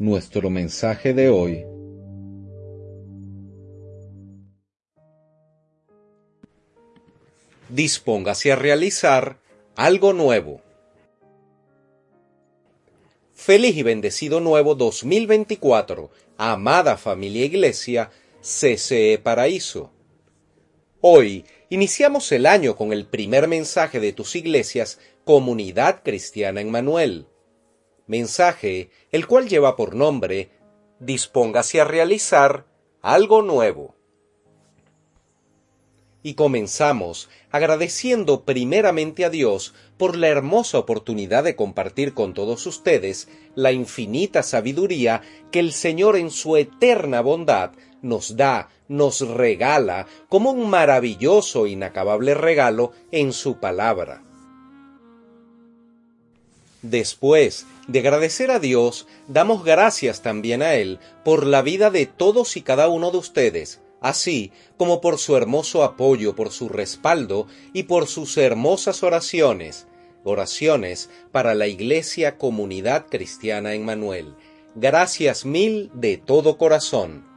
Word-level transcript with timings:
Nuestro 0.00 0.48
mensaje 0.48 1.12
de 1.12 1.28
hoy 1.28 1.66
dispóngase 7.68 8.50
a 8.50 8.56
realizar 8.56 9.36
algo 9.76 10.14
nuevo. 10.14 10.62
Feliz 13.34 13.76
y 13.76 13.82
bendecido 13.82 14.40
nuevo 14.40 14.74
2024, 14.74 16.10
amada 16.38 16.96
familia 16.96 17.44
iglesia, 17.44 18.10
CCE 18.40 19.20
Paraíso. 19.22 19.92
Hoy 21.02 21.44
iniciamos 21.68 22.32
el 22.32 22.46
año 22.46 22.74
con 22.74 22.94
el 22.94 23.04
primer 23.04 23.48
mensaje 23.48 24.00
de 24.00 24.14
tus 24.14 24.34
iglesias 24.34 24.98
Comunidad 25.26 26.00
Cristiana 26.02 26.62
en 26.62 26.70
Manuel. 26.70 27.26
Mensaje 28.10 28.90
el 29.12 29.28
cual 29.28 29.48
lleva 29.48 29.76
por 29.76 29.94
nombre 29.94 30.50
Dispóngase 30.98 31.80
a 31.80 31.84
realizar 31.84 32.66
algo 33.02 33.40
nuevo 33.40 33.94
y 36.24 36.34
comenzamos 36.34 37.30
agradeciendo 37.52 38.44
primeramente 38.44 39.24
a 39.24 39.30
Dios 39.30 39.74
por 39.96 40.16
la 40.16 40.26
hermosa 40.26 40.78
oportunidad 40.78 41.44
de 41.44 41.54
compartir 41.54 42.12
con 42.12 42.34
todos 42.34 42.66
ustedes 42.66 43.28
la 43.54 43.70
infinita 43.70 44.42
sabiduría 44.42 45.22
que 45.52 45.60
el 45.60 45.72
Señor 45.72 46.16
en 46.16 46.30
su 46.30 46.56
eterna 46.56 47.20
bondad 47.20 47.70
nos 48.02 48.36
da, 48.36 48.70
nos 48.88 49.20
regala 49.20 50.08
como 50.28 50.50
un 50.50 50.68
maravilloso 50.68 51.68
inacabable 51.68 52.34
regalo 52.34 52.90
en 53.12 53.32
su 53.32 53.60
palabra. 53.60 54.24
Después 56.82 57.66
de 57.90 57.98
agradecer 57.98 58.52
a 58.52 58.60
Dios, 58.60 59.08
damos 59.26 59.64
gracias 59.64 60.22
también 60.22 60.62
a 60.62 60.74
Él 60.74 61.00
por 61.24 61.44
la 61.44 61.60
vida 61.60 61.90
de 61.90 62.06
todos 62.06 62.56
y 62.56 62.62
cada 62.62 62.88
uno 62.88 63.10
de 63.10 63.18
ustedes, 63.18 63.80
así 64.00 64.52
como 64.76 65.00
por 65.00 65.18
su 65.18 65.36
hermoso 65.36 65.82
apoyo, 65.82 66.36
por 66.36 66.50
su 66.50 66.68
respaldo 66.68 67.48
y 67.72 67.84
por 67.84 68.06
sus 68.06 68.36
hermosas 68.36 69.02
oraciones, 69.02 69.88
oraciones 70.22 71.10
para 71.32 71.54
la 71.54 71.66
Iglesia 71.66 72.38
Comunidad 72.38 73.06
Cristiana 73.10 73.74
en 73.74 73.84
Manuel. 73.84 74.36
Gracias 74.76 75.44
mil 75.44 75.90
de 75.92 76.16
todo 76.16 76.58
corazón. 76.58 77.29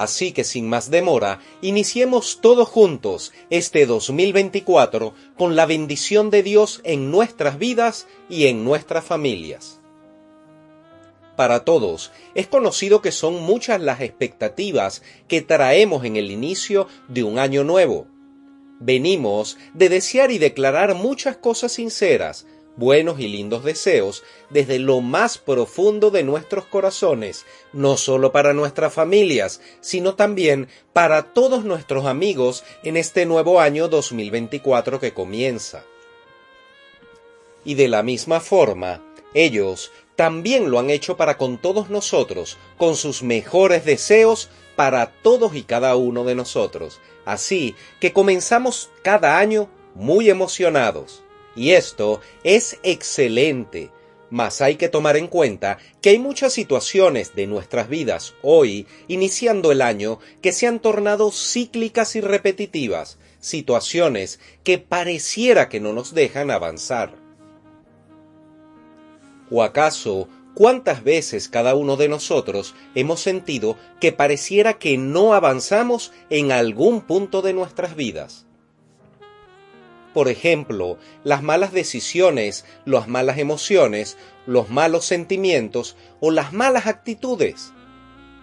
Así 0.00 0.32
que 0.32 0.44
sin 0.44 0.66
más 0.66 0.90
demora, 0.90 1.40
iniciemos 1.60 2.40
todos 2.40 2.66
juntos 2.66 3.34
este 3.50 3.84
2024 3.84 5.12
con 5.36 5.56
la 5.56 5.66
bendición 5.66 6.30
de 6.30 6.42
Dios 6.42 6.80
en 6.84 7.10
nuestras 7.10 7.58
vidas 7.58 8.06
y 8.30 8.46
en 8.46 8.64
nuestras 8.64 9.04
familias 9.04 9.76
para 11.36 11.64
todos, 11.64 12.12
es 12.34 12.46
conocido 12.46 13.00
que 13.00 13.12
son 13.12 13.42
muchas 13.42 13.80
las 13.80 14.02
expectativas 14.02 15.02
que 15.26 15.40
traemos 15.40 16.04
en 16.04 16.16
el 16.16 16.30
inicio 16.30 16.86
de 17.08 17.22
un 17.22 17.38
año 17.38 17.64
nuevo. 17.64 18.06
Venimos 18.78 19.56
de 19.72 19.88
desear 19.88 20.30
y 20.32 20.36
declarar 20.36 20.94
muchas 20.94 21.38
cosas 21.38 21.72
sinceras, 21.72 22.46
buenos 22.76 23.20
y 23.20 23.28
lindos 23.28 23.64
deseos 23.64 24.22
desde 24.48 24.78
lo 24.78 25.00
más 25.00 25.38
profundo 25.38 26.10
de 26.10 26.22
nuestros 26.22 26.64
corazones, 26.66 27.44
no 27.72 27.96
solo 27.96 28.32
para 28.32 28.52
nuestras 28.54 28.92
familias, 28.92 29.60
sino 29.80 30.14
también 30.14 30.68
para 30.92 31.34
todos 31.34 31.64
nuestros 31.64 32.06
amigos 32.06 32.64
en 32.82 32.96
este 32.96 33.26
nuevo 33.26 33.60
año 33.60 33.88
2024 33.88 35.00
que 35.00 35.12
comienza. 35.12 35.84
Y 37.64 37.74
de 37.74 37.88
la 37.88 38.02
misma 38.02 38.40
forma, 38.40 39.02
ellos 39.34 39.92
también 40.16 40.70
lo 40.70 40.78
han 40.78 40.90
hecho 40.90 41.16
para 41.16 41.36
con 41.36 41.58
todos 41.58 41.90
nosotros, 41.90 42.58
con 42.76 42.96
sus 42.96 43.22
mejores 43.22 43.84
deseos 43.84 44.50
para 44.76 45.06
todos 45.22 45.54
y 45.54 45.62
cada 45.62 45.96
uno 45.96 46.24
de 46.24 46.34
nosotros. 46.34 47.00
Así 47.24 47.74
que 48.00 48.12
comenzamos 48.12 48.90
cada 49.02 49.38
año 49.38 49.68
muy 49.94 50.30
emocionados. 50.30 51.22
Y 51.56 51.72
esto 51.72 52.20
es 52.44 52.78
excelente. 52.82 53.90
Mas 54.30 54.60
hay 54.60 54.76
que 54.76 54.88
tomar 54.88 55.16
en 55.16 55.26
cuenta 55.26 55.78
que 56.00 56.10
hay 56.10 56.18
muchas 56.20 56.52
situaciones 56.52 57.34
de 57.34 57.48
nuestras 57.48 57.88
vidas 57.88 58.34
hoy, 58.42 58.86
iniciando 59.08 59.72
el 59.72 59.82
año, 59.82 60.20
que 60.40 60.52
se 60.52 60.68
han 60.68 60.78
tornado 60.78 61.32
cíclicas 61.32 62.14
y 62.14 62.20
repetitivas, 62.20 63.18
situaciones 63.40 64.38
que 64.62 64.78
pareciera 64.78 65.68
que 65.68 65.80
no 65.80 65.92
nos 65.92 66.14
dejan 66.14 66.52
avanzar. 66.52 67.16
¿O 69.50 69.64
acaso 69.64 70.28
cuántas 70.54 71.02
veces 71.02 71.48
cada 71.48 71.74
uno 71.74 71.96
de 71.96 72.08
nosotros 72.08 72.76
hemos 72.94 73.20
sentido 73.20 73.76
que 74.00 74.12
pareciera 74.12 74.78
que 74.78 74.96
no 74.96 75.34
avanzamos 75.34 76.12
en 76.30 76.52
algún 76.52 77.00
punto 77.00 77.42
de 77.42 77.52
nuestras 77.52 77.96
vidas? 77.96 78.46
Por 80.12 80.28
ejemplo, 80.28 80.98
las 81.22 81.42
malas 81.42 81.72
decisiones, 81.72 82.64
las 82.84 83.06
malas 83.06 83.38
emociones, 83.38 84.16
los 84.46 84.68
malos 84.68 85.04
sentimientos 85.04 85.96
o 86.18 86.30
las 86.30 86.52
malas 86.52 86.86
actitudes. 86.86 87.72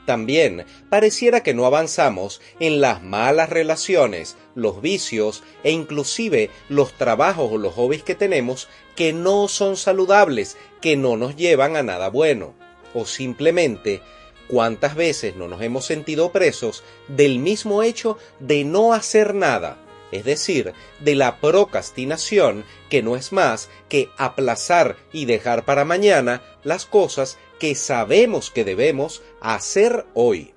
También 0.05 0.65
pareciera 0.89 1.43
que 1.43 1.53
no 1.53 1.65
avanzamos 1.65 2.39
en 2.61 2.79
las 2.79 3.03
malas 3.03 3.49
relaciones, 3.49 4.37
los 4.55 4.81
vicios 4.81 5.43
e 5.65 5.71
inclusive 5.71 6.49
los 6.69 6.93
trabajos 6.93 7.51
o 7.51 7.57
los 7.57 7.73
hobbies 7.73 8.03
que 8.03 8.15
tenemos 8.15 8.69
que 8.95 9.11
no 9.11 9.49
son 9.49 9.75
saludables, 9.75 10.55
que 10.79 10.95
no 10.95 11.17
nos 11.17 11.35
llevan 11.35 11.75
a 11.75 11.83
nada 11.83 12.09
bueno. 12.09 12.53
O 12.93 13.05
simplemente, 13.05 14.01
¿cuántas 14.47 14.95
veces 14.95 15.35
no 15.35 15.49
nos 15.49 15.61
hemos 15.61 15.85
sentido 15.85 16.31
presos 16.31 16.85
del 17.09 17.39
mismo 17.39 17.83
hecho 17.83 18.17
de 18.39 18.63
no 18.63 18.93
hacer 18.93 19.35
nada? 19.35 19.77
Es 20.11 20.23
decir, 20.23 20.73
de 20.99 21.15
la 21.15 21.39
procrastinación, 21.39 22.65
que 22.89 23.03
no 23.03 23.15
es 23.15 23.31
más 23.31 23.69
que 23.89 24.09
aplazar 24.17 24.95
y 25.11 25.25
dejar 25.25 25.65
para 25.65 25.85
mañana 25.85 26.41
las 26.63 26.85
cosas 26.85 27.37
que 27.59 27.75
sabemos 27.75 28.51
que 28.51 28.63
debemos 28.63 29.21
hacer 29.41 30.05
hoy. 30.13 30.53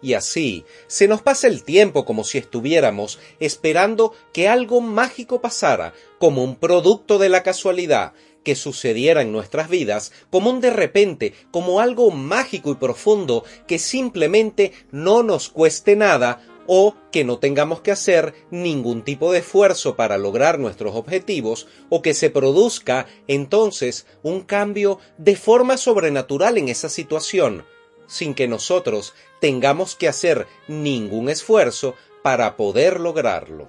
Y 0.00 0.14
así 0.14 0.64
se 0.86 1.08
nos 1.08 1.22
pasa 1.22 1.48
el 1.48 1.64
tiempo 1.64 2.04
como 2.04 2.22
si 2.22 2.38
estuviéramos 2.38 3.18
esperando 3.40 4.14
que 4.32 4.48
algo 4.48 4.80
mágico 4.80 5.40
pasara, 5.40 5.92
como 6.18 6.44
un 6.44 6.54
producto 6.54 7.18
de 7.18 7.28
la 7.28 7.42
casualidad, 7.42 8.12
que 8.44 8.54
sucediera 8.54 9.22
en 9.22 9.32
nuestras 9.32 9.68
vidas, 9.68 10.12
como 10.30 10.50
un 10.50 10.60
de 10.60 10.70
repente, 10.70 11.34
como 11.50 11.80
algo 11.80 12.10
mágico 12.12 12.70
y 12.70 12.76
profundo 12.76 13.44
que 13.66 13.78
simplemente 13.78 14.72
no 14.92 15.22
nos 15.24 15.48
cueste 15.48 15.96
nada 15.96 16.40
o 16.68 16.94
que 17.10 17.24
no 17.24 17.38
tengamos 17.38 17.80
que 17.80 17.90
hacer 17.90 18.34
ningún 18.50 19.02
tipo 19.02 19.32
de 19.32 19.40
esfuerzo 19.40 19.96
para 19.96 20.18
lograr 20.18 20.58
nuestros 20.58 20.94
objetivos 20.94 21.66
o 21.88 22.02
que 22.02 22.14
se 22.14 22.30
produzca 22.30 23.06
entonces 23.26 24.06
un 24.22 24.42
cambio 24.42 25.00
de 25.16 25.34
forma 25.34 25.78
sobrenatural 25.78 26.58
en 26.58 26.68
esa 26.68 26.90
situación, 26.90 27.64
sin 28.06 28.34
que 28.34 28.46
nosotros 28.46 29.14
tengamos 29.40 29.96
que 29.96 30.08
hacer 30.08 30.46
ningún 30.68 31.30
esfuerzo 31.30 31.94
para 32.22 32.56
poder 32.56 33.00
lograrlo. 33.00 33.68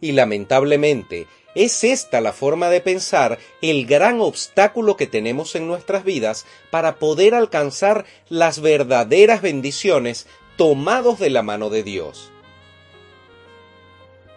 Y 0.00 0.12
lamentablemente, 0.12 1.26
es 1.54 1.82
esta 1.84 2.20
la 2.20 2.32
forma 2.32 2.68
de 2.68 2.80
pensar 2.80 3.38
el 3.62 3.86
gran 3.86 4.20
obstáculo 4.20 4.96
que 4.96 5.06
tenemos 5.06 5.56
en 5.56 5.66
nuestras 5.66 6.04
vidas 6.04 6.44
para 6.70 6.98
poder 6.98 7.34
alcanzar 7.34 8.04
las 8.28 8.60
verdaderas 8.60 9.40
bendiciones 9.40 10.26
tomados 10.58 11.20
de 11.20 11.30
la 11.30 11.44
mano 11.44 11.70
de 11.70 11.84
Dios. 11.84 12.32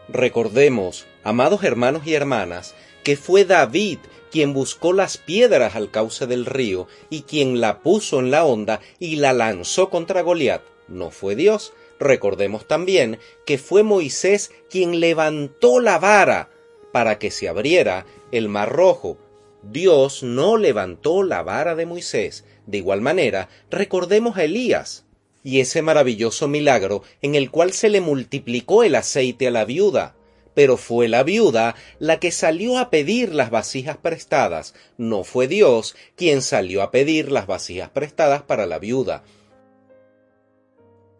Recordemos, 0.08 1.08
amados 1.24 1.64
hermanos 1.64 2.04
y 2.06 2.14
hermanas, 2.14 2.76
que 3.04 3.18
fue 3.18 3.44
David 3.44 3.98
quien 4.32 4.54
buscó 4.54 4.94
las 4.94 5.18
piedras 5.18 5.76
al 5.76 5.90
cauce 5.90 6.28
del 6.28 6.46
río 6.46 6.88
y 7.10 7.24
quien 7.24 7.60
la 7.60 7.80
puso 7.80 8.20
en 8.20 8.30
la 8.30 8.46
onda 8.46 8.82
y 9.00 9.16
la 9.16 9.34
lanzó 9.34 9.90
contra 9.90 10.22
Goliat. 10.22 10.62
No 10.88 11.10
fue 11.10 11.36
Dios. 11.36 11.74
Recordemos 12.00 12.68
también 12.68 13.18
que 13.48 13.58
fue 13.58 13.82
Moisés 13.82 14.52
quien 14.70 15.00
levantó 15.00 15.80
la 15.80 15.98
vara 15.98 16.52
para 16.94 17.18
que 17.18 17.32
se 17.32 17.50
abriera 17.50 18.06
el 18.32 18.48
mar 18.48 18.72
rojo 18.72 19.18
Dios 19.64 20.24
no 20.24 20.58
levantó 20.58 21.24
la 21.24 21.44
vara 21.44 21.76
de 21.76 21.86
Moisés. 21.86 22.46
De 22.66 22.78
igual 22.78 23.02
manera, 23.02 23.50
recordemos 23.70 24.38
a 24.38 24.44
Elías 24.44 25.06
y 25.44 25.60
ese 25.60 25.82
maravilloso 25.82 26.48
milagro 26.48 27.04
en 27.22 27.36
el 27.36 27.52
cual 27.52 27.74
se 27.74 27.90
le 27.90 28.02
multiplicó 28.02 28.84
el 28.84 28.96
aceite 28.96 29.48
a 29.48 29.52
la 29.52 29.66
viuda. 29.66 30.16
Pero 30.54 30.76
fue 30.78 31.08
la 31.08 31.24
viuda 31.24 31.76
la 32.00 32.20
que 32.20 32.32
salió 32.32 32.78
a 32.78 32.90
pedir 32.90 33.34
las 33.34 33.52
vasijas 33.52 33.98
prestadas, 33.98 34.74
no 34.98 35.24
fue 35.24 35.48
Dios 35.48 35.96
quien 36.16 36.42
salió 36.42 36.82
a 36.82 36.92
pedir 36.92 37.32
las 37.32 37.48
vasijas 37.48 37.90
prestadas 37.90 38.42
para 38.44 38.66
la 38.66 38.78
viuda. 38.78 39.24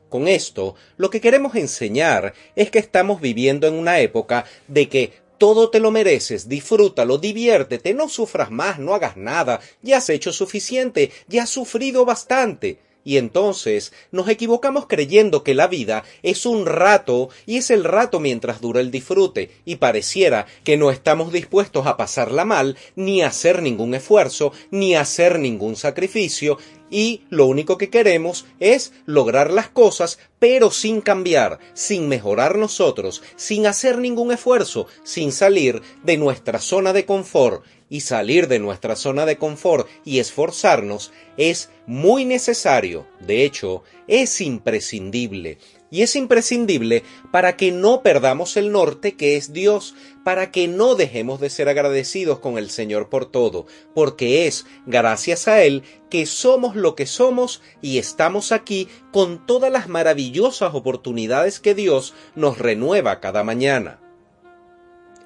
Con 0.10 0.28
esto, 0.28 0.76
lo 0.98 1.10
que 1.10 1.22
queremos 1.22 1.56
enseñar 1.56 2.34
es 2.58 2.70
que 2.70 2.80
estamos 2.80 3.22
viviendo 3.22 3.66
en 3.68 3.76
una 3.76 4.02
época 4.02 4.44
de 4.68 4.90
que 4.90 5.14
todo 5.38 5.70
te 5.70 5.80
lo 5.80 5.90
mereces, 5.90 6.50
disfrútalo, 6.50 7.18
diviértete, 7.18 7.94
no 7.94 8.10
sufras 8.10 8.52
más, 8.52 8.78
no 8.78 8.94
hagas 8.94 9.16
nada, 9.16 9.62
ya 9.82 9.98
has 9.98 10.10
hecho 10.10 10.34
suficiente, 10.34 11.12
ya 11.30 11.44
has 11.44 11.50
sufrido 11.50 12.04
bastante. 12.04 12.78
Y 13.04 13.18
entonces 13.18 13.94
nos 14.12 14.30
equivocamos 14.30 14.86
creyendo 14.88 15.44
que 15.44 15.56
la 15.56 15.68
vida 15.68 16.04
es 16.24 16.46
un 16.46 16.66
rato 16.66 17.30
y 17.46 17.58
es 17.58 17.72
el 17.72 17.84
rato 17.84 18.20
mientras 18.20 18.62
dura 18.62 18.80
el 18.80 18.92
disfrute, 18.92 19.52
y 19.66 19.78
pareciera 19.78 20.46
que 20.64 20.78
no 20.78 20.92
estamos 20.92 21.34
dispuestos 21.34 21.88
a 21.88 21.98
pasarla 21.98 22.46
mal, 22.46 22.78
ni 22.96 23.22
a 23.22 23.28
hacer 23.28 23.62
ningún 23.62 23.96
esfuerzo, 23.96 24.54
ni 24.70 24.96
a 24.96 25.02
hacer 25.02 25.40
ningún 25.40 25.76
sacrificio, 25.76 26.58
y 26.92 27.22
lo 27.30 27.46
único 27.46 27.78
que 27.78 27.90
queremos 27.90 28.46
es 28.60 28.92
lograr 29.06 29.50
las 29.50 29.70
cosas, 29.70 30.20
pero 30.40 30.70
sin 30.72 31.00
cambiar, 31.00 31.60
sin 31.74 32.10
mejorar 32.10 32.58
nosotros, 32.58 33.24
sin 33.38 33.66
hacer 33.66 33.98
ningún 33.98 34.32
esfuerzo, 34.34 34.88
sin 35.04 35.32
salir 35.32 35.82
de 36.04 36.18
nuestra 36.18 36.60
zona 36.60 36.92
de 36.92 37.06
confort. 37.06 37.64
Y 37.92 38.00
salir 38.00 38.48
de 38.48 38.58
nuestra 38.58 38.96
zona 38.96 39.26
de 39.26 39.38
confort 39.38 39.86
y 40.06 40.20
esforzarnos 40.20 41.12
es 41.36 41.70
muy 41.86 42.24
necesario, 42.24 43.06
de 43.20 43.44
hecho, 43.44 43.84
es 44.08 44.40
imprescindible 44.40 45.58
y 45.90 46.04
es 46.04 46.16
imprescindible 46.16 47.04
para 47.32 47.58
que 47.58 47.74
no 47.74 48.02
perdamos 48.02 48.56
el 48.56 48.72
norte 48.72 49.18
que 49.18 49.36
es 49.36 49.52
Dios, 49.52 49.94
para 50.24 50.52
que 50.52 50.70
no 50.70 50.96
dejemos 50.96 51.42
de 51.42 51.50
ser 51.50 51.68
agradecidos 51.68 52.40
con 52.40 52.58
el 52.58 52.70
Señor 52.70 53.10
por 53.10 53.26
todo, 53.26 53.68
porque 53.94 54.48
es 54.48 54.66
gracias 54.86 55.50
a 55.50 55.62
Él 55.62 55.84
que 56.10 56.26
somos 56.26 56.78
lo 56.78 56.96
que 56.96 57.06
somos 57.06 57.62
y 57.82 57.98
estamos 57.98 58.54
aquí 58.54 58.88
con 59.12 59.46
todas 59.46 59.70
las 59.70 59.90
maravillosas 59.90 60.74
oportunidades 60.74 61.60
que 61.60 61.76
Dios 61.76 62.14
nos 62.36 62.58
renueva 62.58 63.20
cada 63.20 63.44
mañana. 63.44 64.00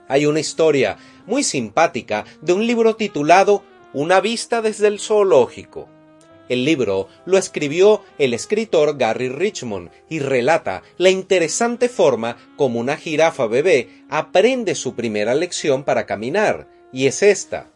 Hay 0.08 0.26
una 0.26 0.40
historia 0.40 0.98
muy 1.26 1.44
simpática 1.44 2.26
de 2.42 2.54
un 2.54 2.66
libro 2.66 2.96
titulado 2.96 3.64
Una 3.94 4.22
vista 4.22 4.62
desde 4.62 4.88
el 4.88 5.00
zoológico. 5.00 5.88
El 6.48 6.64
libro 6.64 7.08
lo 7.26 7.38
escribió 7.38 8.04
el 8.20 8.34
escritor 8.34 8.98
Gary 8.98 9.30
Richmond 9.30 9.90
y 10.10 10.20
relata 10.20 10.84
la 10.98 11.10
interesante 11.10 11.90
forma 11.90 12.38
como 12.56 12.80
una 12.80 12.98
jirafa 12.98 13.48
bebé 13.48 14.04
aprende 14.10 14.76
su 14.76 14.94
primera 14.94 15.34
lección 15.34 15.84
para 15.84 16.06
caminar, 16.06 16.68
y 16.94 17.08
es 17.08 17.24
esta. 17.24 17.72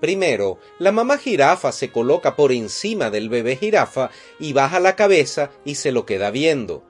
Primero, 0.00 0.58
la 0.78 0.92
mamá 0.92 1.18
jirafa 1.18 1.72
se 1.72 1.90
coloca 1.90 2.34
por 2.36 2.52
encima 2.52 3.10
del 3.10 3.28
bebé 3.28 3.56
jirafa 3.56 4.10
y 4.38 4.52
baja 4.52 4.80
la 4.80 4.96
cabeza 4.96 5.50
y 5.64 5.76
se 5.76 5.92
lo 5.92 6.04
queda 6.06 6.30
viendo. 6.30 6.87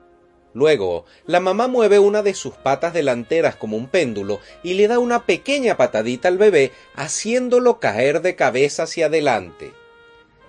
Luego, 0.53 1.05
la 1.25 1.39
mamá 1.39 1.67
mueve 1.67 1.99
una 1.99 2.23
de 2.23 2.33
sus 2.33 2.55
patas 2.55 2.93
delanteras 2.93 3.55
como 3.55 3.77
un 3.77 3.87
péndulo 3.87 4.39
y 4.63 4.73
le 4.73 4.87
da 4.87 4.97
una 4.99 5.25
pequeña 5.25 5.77
patadita 5.77 6.27
al 6.27 6.37
bebé, 6.37 6.71
haciéndolo 6.95 7.79
caer 7.79 8.21
de 8.21 8.35
cabeza 8.35 8.83
hacia 8.83 9.05
adelante. 9.05 9.73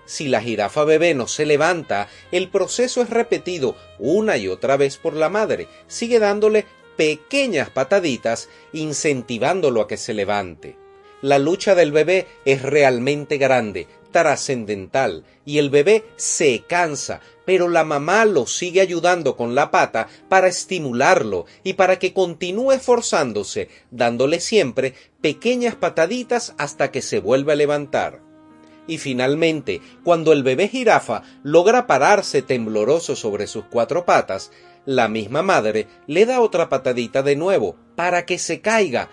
Si 0.05 0.27
la 0.27 0.41
jirafa 0.41 0.83
bebé 0.83 1.13
no 1.13 1.27
se 1.27 1.45
levanta, 1.45 2.09
el 2.31 2.49
proceso 2.49 3.01
es 3.01 3.09
repetido 3.09 3.75
una 3.99 4.37
y 4.37 4.47
otra 4.47 4.75
vez 4.75 4.97
por 4.97 5.13
la 5.13 5.29
madre. 5.29 5.67
Sigue 5.87 6.19
dándole 6.19 6.65
pequeñas 6.97 7.69
pataditas, 7.69 8.49
incentivándolo 8.73 9.81
a 9.81 9.87
que 9.87 9.97
se 9.97 10.13
levante. 10.13 10.75
La 11.21 11.37
lucha 11.37 11.75
del 11.75 11.91
bebé 11.91 12.27
es 12.45 12.63
realmente 12.63 13.37
grande, 13.37 13.87
trascendental, 14.11 15.23
y 15.45 15.57
el 15.57 15.69
bebé 15.69 16.05
se 16.15 16.63
cansa, 16.67 17.21
pero 17.45 17.67
la 17.67 17.83
mamá 17.83 18.25
lo 18.25 18.45
sigue 18.45 18.81
ayudando 18.81 19.35
con 19.35 19.55
la 19.55 19.71
pata 19.71 20.07
para 20.29 20.47
estimularlo 20.47 21.45
y 21.63 21.73
para 21.73 21.99
que 21.99 22.13
continúe 22.13 22.73
esforzándose, 22.73 23.69
dándole 23.89 24.39
siempre 24.39 24.93
pequeñas 25.21 25.75
pataditas 25.75 26.53
hasta 26.57 26.91
que 26.91 27.01
se 27.01 27.19
vuelva 27.19 27.53
a 27.53 27.57
levantar 27.57 28.31
y 28.87 28.97
finalmente, 28.97 29.81
cuando 30.03 30.33
el 30.33 30.43
bebé 30.43 30.67
jirafa 30.67 31.23
logra 31.43 31.87
pararse 31.87 32.41
tembloroso 32.41 33.15
sobre 33.15 33.47
sus 33.47 33.65
cuatro 33.65 34.05
patas, 34.05 34.51
la 34.85 35.07
misma 35.07 35.43
madre 35.43 35.87
le 36.07 36.25
da 36.25 36.41
otra 36.41 36.67
patadita 36.67 37.23
de 37.23 37.35
nuevo 37.35 37.77
para 37.95 38.25
que 38.25 38.37
se 38.39 38.61
caiga. 38.61 39.09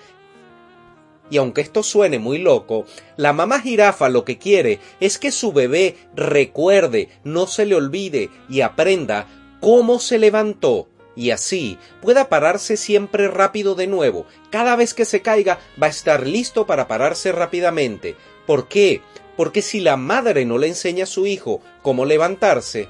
Y 1.30 1.36
aunque 1.36 1.60
esto 1.60 1.82
suene 1.82 2.18
muy 2.18 2.38
loco, 2.38 2.86
la 3.16 3.32
mamá 3.32 3.60
jirafa 3.60 4.08
lo 4.08 4.24
que 4.24 4.38
quiere 4.38 4.80
es 5.00 5.18
que 5.18 5.30
su 5.30 5.52
bebé 5.52 5.96
recuerde, 6.14 7.08
no 7.24 7.46
se 7.46 7.66
le 7.66 7.74
olvide 7.74 8.30
y 8.48 8.62
aprenda 8.62 9.26
cómo 9.60 9.98
se 9.98 10.18
levantó 10.18 10.88
y 11.16 11.32
así 11.32 11.78
pueda 12.00 12.28
pararse 12.28 12.76
siempre 12.76 13.26
rápido 13.26 13.74
de 13.74 13.88
nuevo. 13.88 14.24
Cada 14.50 14.76
vez 14.76 14.94
que 14.94 15.04
se 15.04 15.20
caiga 15.20 15.58
va 15.82 15.88
a 15.88 15.90
estar 15.90 16.26
listo 16.26 16.64
para 16.66 16.86
pararse 16.86 17.32
rápidamente. 17.32 18.14
¿Por 18.46 18.68
qué? 18.68 19.02
porque 19.38 19.62
si 19.62 19.78
la 19.78 19.96
madre 19.96 20.44
no 20.44 20.58
le 20.58 20.66
enseña 20.66 21.04
a 21.04 21.06
su 21.06 21.24
hijo 21.24 21.60
cómo 21.80 22.04
levantarse, 22.04 22.88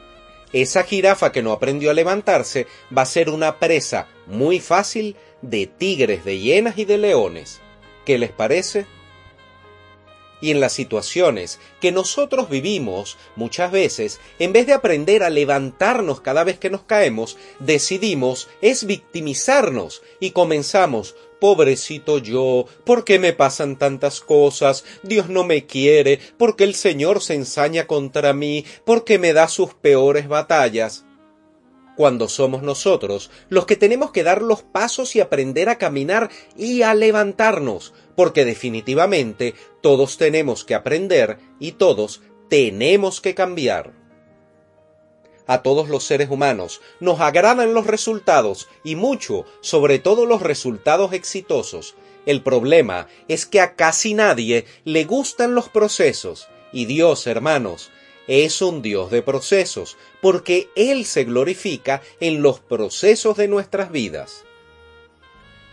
esa 0.54 0.82
jirafa 0.82 1.30
que 1.30 1.42
no 1.42 1.52
aprendió 1.52 1.90
a 1.90 1.94
levantarse 1.94 2.66
va 2.96 3.02
a 3.02 3.04
ser 3.04 3.28
una 3.28 3.58
presa 3.58 4.06
muy 4.26 4.58
fácil 4.58 5.14
de 5.42 5.66
tigres, 5.66 6.24
de 6.24 6.38
hienas 6.38 6.78
y 6.78 6.86
de 6.86 6.96
leones. 6.96 7.60
¿Qué 8.08 8.16
les 8.16 8.32
parece? 8.32 8.86
y 10.40 10.50
en 10.50 10.60
las 10.60 10.72
situaciones 10.72 11.60
que 11.78 11.92
nosotros 11.92 12.48
vivimos 12.48 13.18
muchas 13.36 13.70
veces, 13.70 14.18
en 14.38 14.54
vez 14.54 14.66
de 14.66 14.72
aprender 14.72 15.22
a 15.22 15.28
levantarnos 15.28 16.22
cada 16.22 16.42
vez 16.42 16.58
que 16.58 16.70
nos 16.70 16.84
caemos, 16.84 17.36
decidimos 17.58 18.48
es 18.62 18.86
victimizarnos 18.86 20.00
y 20.20 20.30
comenzamos 20.30 21.16
Pobrecito 21.38 22.16
yo, 22.16 22.64
¿por 22.84 23.04
qué 23.04 23.18
me 23.18 23.34
pasan 23.34 23.76
tantas 23.76 24.20
cosas? 24.20 24.86
Dios 25.02 25.28
no 25.28 25.44
me 25.44 25.66
quiere, 25.66 26.18
porque 26.38 26.64
el 26.64 26.74
Señor 26.74 27.22
se 27.22 27.34
ensaña 27.34 27.86
contra 27.86 28.32
mí, 28.32 28.64
porque 28.86 29.18
me 29.18 29.34
da 29.34 29.48
sus 29.48 29.74
peores 29.74 30.28
batallas 30.28 31.04
cuando 31.98 32.28
somos 32.28 32.62
nosotros 32.62 33.28
los 33.48 33.66
que 33.66 33.74
tenemos 33.74 34.12
que 34.12 34.22
dar 34.22 34.40
los 34.40 34.62
pasos 34.62 35.16
y 35.16 35.20
aprender 35.20 35.68
a 35.68 35.78
caminar 35.78 36.30
y 36.56 36.82
a 36.82 36.94
levantarnos, 36.94 37.92
porque 38.14 38.44
definitivamente 38.44 39.56
todos 39.80 40.16
tenemos 40.16 40.64
que 40.64 40.76
aprender 40.76 41.38
y 41.58 41.72
todos 41.72 42.22
tenemos 42.48 43.20
que 43.20 43.34
cambiar. 43.34 43.94
A 45.48 45.62
todos 45.64 45.88
los 45.88 46.04
seres 46.04 46.30
humanos 46.30 46.80
nos 47.00 47.18
agradan 47.18 47.74
los 47.74 47.88
resultados 47.88 48.68
y 48.84 48.94
mucho, 48.94 49.44
sobre 49.60 49.98
todo 49.98 50.24
los 50.24 50.40
resultados 50.40 51.12
exitosos. 51.12 51.96
El 52.26 52.44
problema 52.44 53.08
es 53.26 53.44
que 53.44 53.60
a 53.60 53.74
casi 53.74 54.14
nadie 54.14 54.66
le 54.84 55.02
gustan 55.02 55.56
los 55.56 55.68
procesos. 55.68 56.46
Y 56.72 56.84
Dios, 56.84 57.26
hermanos, 57.26 57.90
es 58.28 58.62
un 58.62 58.82
Dios 58.82 59.10
de 59.10 59.22
procesos, 59.22 59.96
porque 60.20 60.68
Él 60.76 61.04
se 61.04 61.24
glorifica 61.24 62.02
en 62.20 62.42
los 62.42 62.60
procesos 62.60 63.36
de 63.36 63.48
nuestras 63.48 63.90
vidas. 63.90 64.44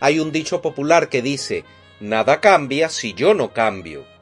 Hay 0.00 0.18
un 0.18 0.32
dicho 0.32 0.60
popular 0.62 1.08
que 1.08 1.22
dice, 1.22 1.64
nada 2.00 2.40
cambia 2.40 2.88
si 2.88 3.12
yo 3.12 3.34
no 3.34 3.52
cambio. 3.52 4.15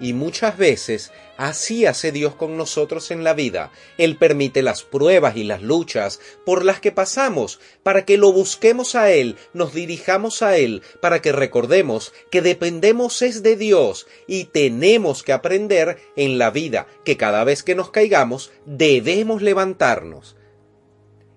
Y 0.00 0.12
muchas 0.12 0.58
veces 0.58 1.12
así 1.36 1.86
hace 1.86 2.12
Dios 2.12 2.34
con 2.34 2.56
nosotros 2.56 3.10
en 3.10 3.24
la 3.24 3.32
vida. 3.32 3.70
Él 3.96 4.16
permite 4.16 4.62
las 4.62 4.82
pruebas 4.82 5.36
y 5.36 5.44
las 5.44 5.62
luchas 5.62 6.20
por 6.44 6.64
las 6.64 6.80
que 6.80 6.92
pasamos 6.92 7.60
para 7.82 8.04
que 8.04 8.18
lo 8.18 8.32
busquemos 8.32 8.94
a 8.94 9.10
Él, 9.10 9.36
nos 9.52 9.72
dirijamos 9.72 10.42
a 10.42 10.56
Él, 10.56 10.82
para 11.00 11.22
que 11.22 11.32
recordemos 11.32 12.12
que 12.30 12.42
dependemos 12.42 13.22
es 13.22 13.42
de 13.42 13.56
Dios 13.56 14.06
y 14.26 14.44
tenemos 14.44 15.22
que 15.22 15.32
aprender 15.32 15.98
en 16.16 16.38
la 16.38 16.50
vida 16.50 16.86
que 17.04 17.16
cada 17.16 17.44
vez 17.44 17.62
que 17.62 17.74
nos 17.74 17.90
caigamos 17.90 18.50
debemos 18.66 19.42
levantarnos. 19.42 20.36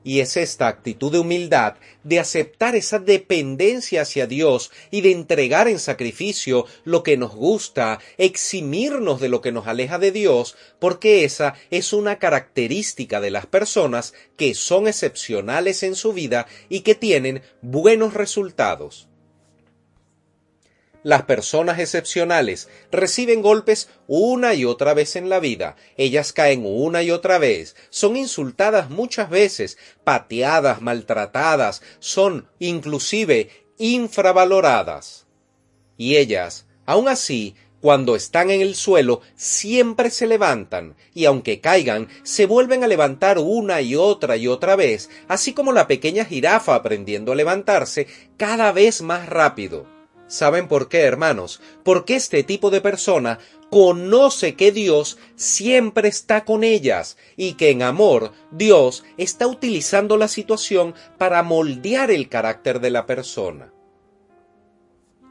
Y 0.07 0.21
es 0.21 0.37
esta 0.37 0.69
actitud 0.69 1.11
de 1.11 1.19
humildad, 1.19 1.73
de 2.05 2.21
aceptar 2.21 2.77
esa 2.77 2.97
dependencia 2.97 4.03
hacia 4.03 4.25
Dios 4.25 4.71
y 4.89 5.01
de 5.01 5.11
entregar 5.11 5.67
en 5.67 5.79
sacrificio 5.79 6.65
lo 6.85 7.03
que 7.03 7.17
nos 7.17 7.35
gusta, 7.35 7.99
eximirnos 8.17 9.19
de 9.19 9.27
lo 9.27 9.41
que 9.41 9.51
nos 9.51 9.67
aleja 9.67 9.99
de 9.99 10.13
Dios, 10.13 10.55
porque 10.79 11.25
esa 11.25 11.55
es 11.71 11.91
una 11.91 12.19
característica 12.19 13.19
de 13.19 13.31
las 13.31 13.47
personas 13.47 14.13
que 14.37 14.55
son 14.55 14.87
excepcionales 14.87 15.83
en 15.83 15.93
su 15.93 16.13
vida 16.13 16.47
y 16.69 16.79
que 16.79 16.95
tienen 16.95 17.41
buenos 17.61 18.13
resultados. 18.13 19.06
Las 21.07 21.21
personas 21.21 21.79
excepcionales 21.79 22.67
reciben 22.91 23.41
golpes 23.41 23.87
una 24.07 24.55
y 24.55 24.65
otra 24.65 24.93
vez 24.93 25.15
en 25.15 25.29
la 25.29 25.39
vida. 25.39 25.77
Ellas 25.95 26.33
caen 26.33 26.63
una 26.65 27.01
y 27.01 27.11
otra 27.11 27.37
vez. 27.37 27.77
Son 27.89 28.17
insultadas 28.17 28.89
muchas 28.89 29.29
veces, 29.29 29.77
pateadas, 30.03 30.81
maltratadas, 30.81 31.81
son 31.99 32.49
inclusive 32.59 33.49
infravaloradas. 33.77 35.27
Y 35.95 36.17
ellas, 36.17 36.65
aun 36.85 37.07
así, 37.07 37.55
cuando 37.79 38.17
están 38.17 38.51
en 38.51 38.59
el 38.59 38.75
suelo, 38.75 39.21
siempre 39.37 40.09
se 40.09 40.27
levantan, 40.27 40.97
y 41.13 41.23
aunque 41.23 41.61
caigan, 41.61 42.09
se 42.23 42.47
vuelven 42.47 42.83
a 42.83 42.87
levantar 42.87 43.37
una 43.37 43.79
y 43.79 43.95
otra 43.95 44.35
y 44.35 44.49
otra 44.49 44.75
vez, 44.75 45.09
así 45.29 45.53
como 45.53 45.71
la 45.71 45.87
pequeña 45.87 46.25
jirafa 46.25 46.75
aprendiendo 46.75 47.31
a 47.31 47.35
levantarse 47.35 48.07
cada 48.35 48.73
vez 48.73 49.01
más 49.01 49.29
rápido. 49.29 49.96
¿Saben 50.27 50.67
por 50.67 50.89
qué, 50.89 51.01
hermanos? 51.01 51.61
Porque 51.83 52.15
este 52.15 52.43
tipo 52.43 52.69
de 52.69 52.81
persona 52.81 53.39
conoce 53.69 54.55
que 54.55 54.71
Dios 54.71 55.17
siempre 55.35 56.07
está 56.09 56.45
con 56.45 56.63
ellas 56.63 57.17
y 57.35 57.53
que 57.53 57.69
en 57.69 57.81
amor 57.81 58.33
Dios 58.51 59.03
está 59.17 59.47
utilizando 59.47 60.17
la 60.17 60.27
situación 60.27 60.95
para 61.17 61.43
moldear 61.43 62.11
el 62.11 62.29
carácter 62.29 62.79
de 62.79 62.91
la 62.91 63.05
persona. 63.05 63.73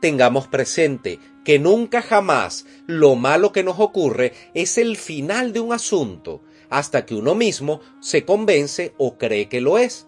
Tengamos 0.01 0.47
presente 0.47 1.19
que 1.45 1.59
nunca 1.59 2.03
jamás 2.03 2.67
lo 2.87 3.17
malo 3.17 3.53
que 3.53 3.63
nos 3.63 3.79
ocurre 3.79 4.33
es 4.53 4.79
el 4.79 4.97
final 4.97 5.53
de 5.53 5.61
un 5.61 5.73
asunto, 5.73 6.43
hasta 6.69 7.07
que 7.07 7.15
uno 7.15 7.35
mismo 7.35 7.81
se 8.01 8.25
convence 8.25 8.95
o 8.99 9.17
cree 9.17 9.49
que 9.49 9.61
lo 9.61 9.79
es. 9.79 10.07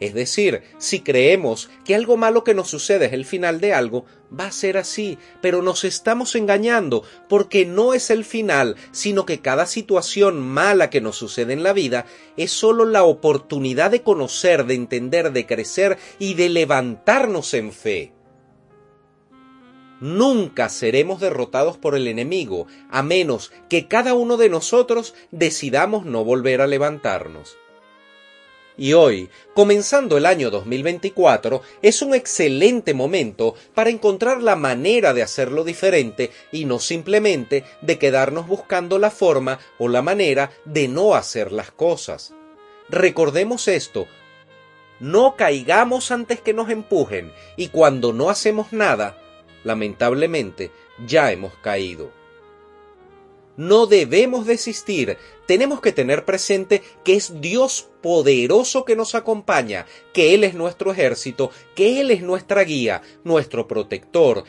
Es 0.00 0.14
decir, 0.14 0.62
si 0.78 1.00
creemos 1.00 1.68
que 1.84 1.94
algo 1.94 2.16
malo 2.16 2.42
que 2.42 2.54
nos 2.54 2.70
sucede 2.70 3.06
es 3.06 3.12
el 3.12 3.26
final 3.26 3.60
de 3.60 3.74
algo, 3.74 4.06
va 4.38 4.46
a 4.46 4.52
ser 4.52 4.78
así, 4.78 5.18
pero 5.42 5.60
nos 5.60 5.84
estamos 5.84 6.34
engañando, 6.34 7.04
porque 7.28 7.66
no 7.66 7.92
es 7.92 8.08
el 8.08 8.24
final, 8.24 8.76
sino 8.92 9.26
que 9.26 9.40
cada 9.40 9.66
situación 9.66 10.40
mala 10.40 10.88
que 10.88 11.02
nos 11.02 11.16
sucede 11.16 11.52
en 11.52 11.62
la 11.62 11.74
vida 11.74 12.06
es 12.38 12.50
sólo 12.50 12.86
la 12.86 13.04
oportunidad 13.04 13.90
de 13.90 14.02
conocer, 14.02 14.64
de 14.64 14.74
entender, 14.74 15.32
de 15.32 15.44
crecer 15.44 15.98
y 16.18 16.32
de 16.32 16.48
levantarnos 16.48 17.52
en 17.52 17.70
fe. 17.70 18.14
Nunca 20.00 20.70
seremos 20.70 21.20
derrotados 21.20 21.76
por 21.76 21.94
el 21.94 22.08
enemigo, 22.08 22.66
a 22.88 23.02
menos 23.02 23.52
que 23.68 23.86
cada 23.86 24.14
uno 24.14 24.38
de 24.38 24.48
nosotros 24.48 25.14
decidamos 25.30 26.06
no 26.06 26.24
volver 26.24 26.62
a 26.62 26.66
levantarnos. 26.66 27.58
Y 28.80 28.94
hoy, 28.94 29.28
comenzando 29.52 30.16
el 30.16 30.24
año 30.24 30.48
2024, 30.50 31.60
es 31.82 32.00
un 32.00 32.14
excelente 32.14 32.94
momento 32.94 33.54
para 33.74 33.90
encontrar 33.90 34.42
la 34.42 34.56
manera 34.56 35.12
de 35.12 35.22
hacerlo 35.22 35.64
diferente 35.64 36.30
y 36.50 36.64
no 36.64 36.78
simplemente 36.78 37.64
de 37.82 37.98
quedarnos 37.98 38.46
buscando 38.46 38.98
la 38.98 39.10
forma 39.10 39.58
o 39.78 39.88
la 39.88 40.00
manera 40.00 40.50
de 40.64 40.88
no 40.88 41.14
hacer 41.14 41.52
las 41.52 41.70
cosas. 41.70 42.32
Recordemos 42.88 43.68
esto, 43.68 44.06
no 44.98 45.36
caigamos 45.36 46.10
antes 46.10 46.40
que 46.40 46.54
nos 46.54 46.70
empujen 46.70 47.34
y 47.58 47.68
cuando 47.68 48.14
no 48.14 48.30
hacemos 48.30 48.72
nada, 48.72 49.20
lamentablemente, 49.62 50.70
ya 51.06 51.30
hemos 51.32 51.52
caído. 51.56 52.19
No 53.56 53.86
debemos 53.86 54.46
desistir, 54.46 55.18
tenemos 55.46 55.80
que 55.80 55.92
tener 55.92 56.24
presente 56.24 56.82
que 57.04 57.14
es 57.14 57.40
Dios 57.40 57.88
poderoso 58.02 58.84
que 58.84 58.96
nos 58.96 59.14
acompaña, 59.14 59.86
que 60.12 60.34
Él 60.34 60.44
es 60.44 60.54
nuestro 60.54 60.92
ejército, 60.92 61.50
que 61.74 62.00
Él 62.00 62.10
es 62.10 62.22
nuestra 62.22 62.62
guía, 62.64 63.02
nuestro 63.24 63.66
protector, 63.68 64.44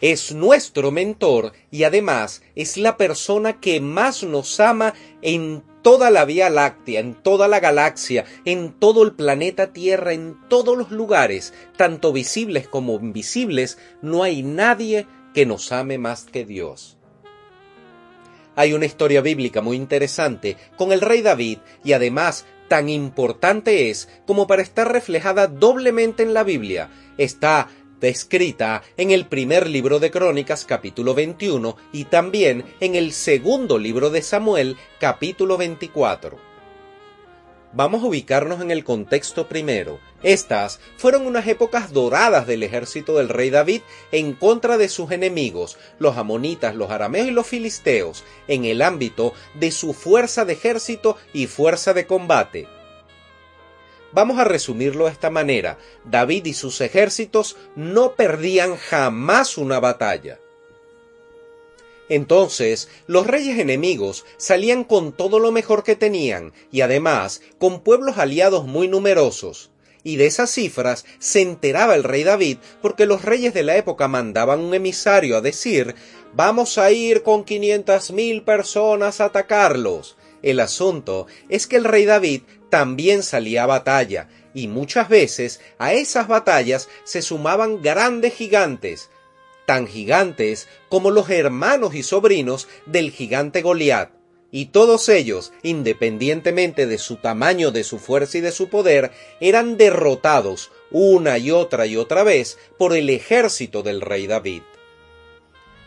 es 0.00 0.32
nuestro 0.32 0.90
mentor 0.90 1.52
y 1.70 1.84
además 1.84 2.42
es 2.54 2.76
la 2.76 2.96
persona 2.96 3.60
que 3.60 3.80
más 3.80 4.22
nos 4.22 4.58
ama 4.60 4.94
en 5.22 5.62
toda 5.82 6.10
la 6.10 6.24
Vía 6.24 6.50
Láctea, 6.50 7.00
en 7.00 7.14
toda 7.14 7.48
la 7.48 7.60
galaxia, 7.60 8.24
en 8.44 8.72
todo 8.72 9.02
el 9.02 9.12
planeta 9.12 9.72
Tierra, 9.72 10.12
en 10.12 10.36
todos 10.48 10.76
los 10.76 10.90
lugares, 10.90 11.54
tanto 11.76 12.12
visibles 12.12 12.68
como 12.68 12.94
invisibles, 12.94 13.78
no 14.02 14.22
hay 14.22 14.42
nadie 14.42 15.06
que 15.34 15.46
nos 15.46 15.72
ame 15.72 15.98
más 15.98 16.24
que 16.24 16.44
Dios. 16.44 16.99
Hay 18.60 18.74
una 18.74 18.84
historia 18.84 19.22
bíblica 19.22 19.62
muy 19.62 19.78
interesante 19.78 20.58
con 20.76 20.92
el 20.92 21.00
rey 21.00 21.22
David 21.22 21.60
y 21.82 21.94
además 21.94 22.44
tan 22.68 22.90
importante 22.90 23.88
es 23.88 24.10
como 24.26 24.46
para 24.46 24.60
estar 24.60 24.92
reflejada 24.92 25.46
doblemente 25.46 26.22
en 26.22 26.34
la 26.34 26.44
Biblia. 26.44 26.90
Está 27.16 27.68
descrita 28.02 28.82
en 28.98 29.12
el 29.12 29.24
primer 29.24 29.66
libro 29.66 29.98
de 29.98 30.10
Crónicas 30.10 30.66
capítulo 30.66 31.14
21 31.14 31.74
y 31.94 32.04
también 32.04 32.66
en 32.80 32.96
el 32.96 33.12
segundo 33.12 33.78
libro 33.78 34.10
de 34.10 34.20
Samuel 34.20 34.76
capítulo 34.98 35.56
24. 35.56 36.49
Vamos 37.72 38.02
a 38.02 38.06
ubicarnos 38.06 38.60
en 38.62 38.72
el 38.72 38.82
contexto 38.82 39.48
primero. 39.48 40.00
Estas 40.24 40.80
fueron 40.96 41.24
unas 41.24 41.46
épocas 41.46 41.92
doradas 41.92 42.48
del 42.48 42.64
ejército 42.64 43.16
del 43.16 43.28
rey 43.28 43.50
David 43.50 43.82
en 44.10 44.32
contra 44.32 44.76
de 44.76 44.88
sus 44.88 45.12
enemigos, 45.12 45.78
los 46.00 46.16
amonitas, 46.16 46.74
los 46.74 46.90
arameos 46.90 47.28
y 47.28 47.30
los 47.30 47.46
filisteos, 47.46 48.24
en 48.48 48.64
el 48.64 48.82
ámbito 48.82 49.34
de 49.54 49.70
su 49.70 49.94
fuerza 49.94 50.44
de 50.44 50.54
ejército 50.54 51.16
y 51.32 51.46
fuerza 51.46 51.94
de 51.94 52.06
combate. 52.06 52.66
Vamos 54.12 54.40
a 54.40 54.44
resumirlo 54.44 55.04
de 55.04 55.12
esta 55.12 55.30
manera. 55.30 55.78
David 56.04 56.46
y 56.46 56.54
sus 56.54 56.80
ejércitos 56.80 57.56
no 57.76 58.14
perdían 58.16 58.76
jamás 58.76 59.56
una 59.56 59.78
batalla. 59.78 60.40
Entonces 62.10 62.88
los 63.06 63.26
reyes 63.26 63.58
enemigos 63.58 64.26
salían 64.36 64.84
con 64.84 65.12
todo 65.12 65.38
lo 65.38 65.52
mejor 65.52 65.84
que 65.84 65.96
tenían 65.96 66.52
y 66.70 66.82
además 66.82 67.40
con 67.58 67.80
pueblos 67.80 68.18
aliados 68.18 68.66
muy 68.66 68.88
numerosos. 68.88 69.70
Y 70.02 70.16
de 70.16 70.26
esas 70.26 70.50
cifras 70.50 71.04
se 71.20 71.40
enteraba 71.40 71.94
el 71.94 72.02
rey 72.02 72.24
David 72.24 72.58
porque 72.82 73.06
los 73.06 73.24
reyes 73.24 73.54
de 73.54 73.62
la 73.62 73.76
época 73.76 74.08
mandaban 74.08 74.58
un 74.58 74.74
emisario 74.74 75.36
a 75.36 75.40
decir 75.40 75.94
vamos 76.34 76.78
a 76.78 76.90
ir 76.90 77.22
con 77.22 77.44
quinientas 77.44 78.10
mil 78.10 78.42
personas 78.42 79.20
a 79.20 79.26
atacarlos. 79.26 80.16
El 80.42 80.58
asunto 80.58 81.28
es 81.48 81.68
que 81.68 81.76
el 81.76 81.84
rey 81.84 82.06
David 82.06 82.42
también 82.70 83.22
salía 83.22 83.64
a 83.64 83.66
batalla, 83.66 84.28
y 84.54 84.68
muchas 84.68 85.08
veces 85.08 85.60
a 85.78 85.92
esas 85.92 86.28
batallas 86.28 86.88
se 87.04 87.20
sumaban 87.20 87.82
grandes 87.82 88.34
gigantes, 88.34 89.10
tan 89.70 89.86
gigantes 89.86 90.66
como 90.88 91.12
los 91.12 91.30
hermanos 91.30 91.94
y 91.94 92.02
sobrinos 92.02 92.66
del 92.86 93.12
gigante 93.12 93.62
Goliat, 93.62 94.10
y 94.50 94.66
todos 94.66 95.08
ellos, 95.08 95.52
independientemente 95.62 96.88
de 96.88 96.98
su 96.98 97.18
tamaño, 97.18 97.70
de 97.70 97.84
su 97.84 98.00
fuerza 98.00 98.38
y 98.38 98.40
de 98.40 98.50
su 98.50 98.68
poder, 98.68 99.12
eran 99.38 99.76
derrotados 99.76 100.72
una 100.90 101.38
y 101.38 101.52
otra 101.52 101.86
y 101.86 101.96
otra 101.96 102.24
vez 102.24 102.58
por 102.78 102.96
el 102.96 103.10
ejército 103.10 103.84
del 103.84 104.00
rey 104.00 104.26
David. 104.26 104.62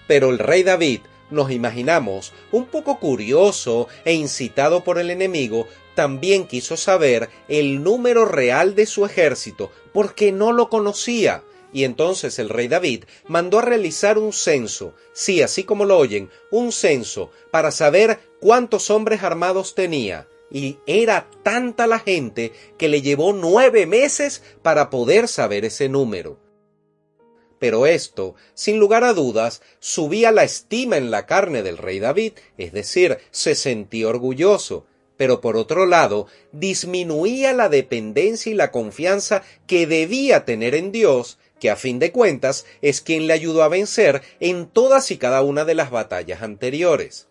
Pero 0.07 0.29
el 0.29 0.39
rey 0.39 0.63
David, 0.63 1.01
nos 1.29 1.51
imaginamos, 1.51 2.31
un 2.53 2.67
poco 2.67 2.99
curioso 2.99 3.89
e 4.05 4.13
incitado 4.13 4.85
por 4.85 4.97
el 4.97 5.11
enemigo, 5.11 5.67
también 5.93 6.47
quiso 6.47 6.77
saber 6.77 7.29
el 7.49 7.83
número 7.83 8.23
real 8.23 8.75
de 8.75 8.85
su 8.85 9.05
ejército, 9.05 9.73
porque 9.91 10.31
no 10.31 10.53
lo 10.53 10.69
conocía, 10.69 11.43
y 11.73 11.83
entonces 11.83 12.37
el 12.39 12.49
rey 12.49 12.67
David 12.67 13.05
mandó 13.27 13.59
a 13.59 13.63
realizar 13.63 14.19
un 14.19 14.31
censo, 14.31 14.93
sí, 15.11 15.41
así 15.41 15.63
como 15.63 15.85
lo 15.85 15.97
oyen, 15.97 16.29
un 16.51 16.71
censo, 16.71 17.31
para 17.51 17.71
saber 17.71 18.19
cuántos 18.39 18.91
hombres 18.91 19.23
armados 19.23 19.73
tenía. 19.73 20.27
Y 20.51 20.77
era 20.85 21.27
tanta 21.41 21.87
la 21.87 21.97
gente 21.97 22.53
que 22.77 22.87
le 22.87 23.01
llevó 23.01 23.33
nueve 23.33 23.87
meses 23.87 24.43
para 24.61 24.91
poder 24.91 25.27
saber 25.27 25.65
ese 25.65 25.89
número. 25.89 26.37
Pero 27.57 27.87
esto, 27.87 28.35
sin 28.53 28.77
lugar 28.77 29.03
a 29.03 29.13
dudas, 29.13 29.63
subía 29.79 30.31
la 30.31 30.43
estima 30.43 30.97
en 30.97 31.09
la 31.09 31.25
carne 31.25 31.63
del 31.63 31.77
rey 31.77 31.99
David, 31.99 32.33
es 32.57 32.71
decir, 32.71 33.17
se 33.31 33.55
sentía 33.55 34.09
orgulloso, 34.09 34.85
pero 35.17 35.41
por 35.41 35.57
otro 35.57 35.85
lado, 35.85 36.27
disminuía 36.51 37.53
la 37.53 37.69
dependencia 37.69 38.51
y 38.51 38.55
la 38.55 38.71
confianza 38.71 39.43
que 39.65 39.87
debía 39.87 40.45
tener 40.45 40.75
en 40.75 40.91
Dios 40.91 41.39
que 41.63 41.69
a 41.69 41.77
fin 41.77 41.97
de 41.97 42.11
cuentas 42.11 42.65
es 42.81 42.99
quien 42.99 43.25
le 43.25 43.31
ayudó 43.31 43.63
a 43.63 43.69
vencer 43.69 44.21
en 44.41 44.65
todas 44.65 45.11
y 45.11 45.17
cada 45.17 45.43
una 45.43 45.63
de 45.63 45.75
las 45.75 45.91
batallas 45.91 46.41
anteriores. 46.41 47.29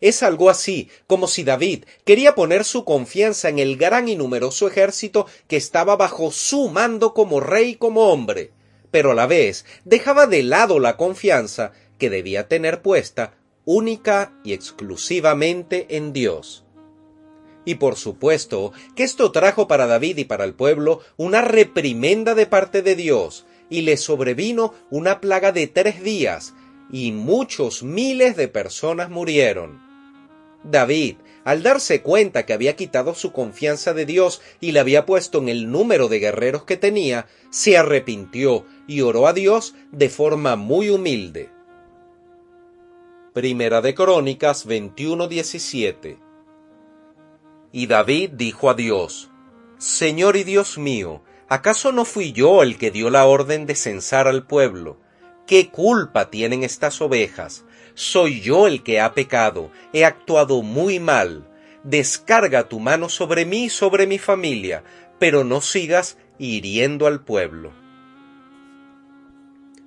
Es 0.00 0.24
algo 0.24 0.50
así 0.50 0.90
como 1.06 1.28
si 1.28 1.44
David 1.44 1.84
quería 2.04 2.34
poner 2.34 2.64
su 2.64 2.84
confianza 2.84 3.48
en 3.48 3.60
el 3.60 3.76
gran 3.76 4.08
y 4.08 4.16
numeroso 4.16 4.66
ejército 4.66 5.28
que 5.46 5.54
estaba 5.56 5.94
bajo 5.94 6.32
su 6.32 6.68
mando 6.68 7.14
como 7.14 7.38
rey 7.38 7.68
y 7.68 7.76
como 7.76 8.08
hombre, 8.08 8.50
pero 8.90 9.12
a 9.12 9.14
la 9.14 9.28
vez 9.28 9.66
dejaba 9.84 10.26
de 10.26 10.42
lado 10.42 10.80
la 10.80 10.96
confianza 10.96 11.70
que 12.00 12.10
debía 12.10 12.48
tener 12.48 12.82
puesta 12.82 13.34
única 13.64 14.36
y 14.42 14.52
exclusivamente 14.52 15.86
en 15.90 16.12
Dios. 16.12 16.64
Y 17.64 17.76
por 17.76 17.96
supuesto 17.96 18.72
que 18.96 19.04
esto 19.04 19.30
trajo 19.30 19.68
para 19.68 19.86
David 19.86 20.18
y 20.18 20.24
para 20.24 20.44
el 20.44 20.54
pueblo 20.54 21.00
una 21.16 21.42
reprimenda 21.42 22.34
de 22.34 22.46
parte 22.46 22.82
de 22.82 22.96
Dios, 22.96 23.46
y 23.70 23.82
le 23.82 23.96
sobrevino 23.96 24.74
una 24.90 25.20
plaga 25.20 25.52
de 25.52 25.66
tres 25.66 26.02
días, 26.02 26.54
y 26.90 27.12
muchos 27.12 27.82
miles 27.82 28.36
de 28.36 28.48
personas 28.48 29.10
murieron. 29.10 29.80
David, 30.64 31.16
al 31.44 31.62
darse 31.62 32.02
cuenta 32.02 32.46
que 32.46 32.52
había 32.52 32.76
quitado 32.76 33.14
su 33.14 33.32
confianza 33.32 33.94
de 33.94 34.06
Dios 34.06 34.40
y 34.60 34.72
le 34.72 34.80
había 34.80 35.06
puesto 35.06 35.38
en 35.38 35.48
el 35.48 35.70
número 35.70 36.08
de 36.08 36.20
guerreros 36.20 36.64
que 36.64 36.76
tenía, 36.76 37.26
se 37.50 37.76
arrepintió 37.76 38.64
y 38.86 39.00
oró 39.00 39.26
a 39.26 39.32
Dios 39.32 39.74
de 39.90 40.08
forma 40.08 40.56
muy 40.56 40.90
humilde. 40.90 41.50
Primera 43.32 43.80
de 43.80 43.94
Crónicas 43.94 44.66
21:17 44.66 46.31
Y 47.72 47.86
David 47.86 48.32
dijo 48.34 48.68
a 48.68 48.74
Dios, 48.74 49.30
Señor 49.78 50.36
y 50.36 50.44
Dios 50.44 50.76
mío, 50.76 51.22
¿acaso 51.48 51.90
no 51.90 52.04
fui 52.04 52.32
yo 52.32 52.62
el 52.62 52.76
que 52.76 52.90
dio 52.90 53.08
la 53.08 53.24
orden 53.24 53.64
de 53.64 53.74
censar 53.74 54.28
al 54.28 54.46
pueblo? 54.46 55.00
¿Qué 55.46 55.70
culpa 55.70 56.30
tienen 56.30 56.62
estas 56.64 57.00
ovejas? 57.00 57.64
Soy 57.94 58.42
yo 58.42 58.66
el 58.66 58.82
que 58.82 59.00
ha 59.00 59.14
pecado, 59.14 59.70
he 59.94 60.04
actuado 60.04 60.62
muy 60.62 61.00
mal. 61.00 61.48
Descarga 61.82 62.68
tu 62.68 62.78
mano 62.78 63.08
sobre 63.08 63.46
mí 63.46 63.64
y 63.64 63.70
sobre 63.70 64.06
mi 64.06 64.18
familia, 64.18 64.84
pero 65.18 65.42
no 65.42 65.62
sigas 65.62 66.18
hiriendo 66.38 67.06
al 67.06 67.24
pueblo. 67.24 67.72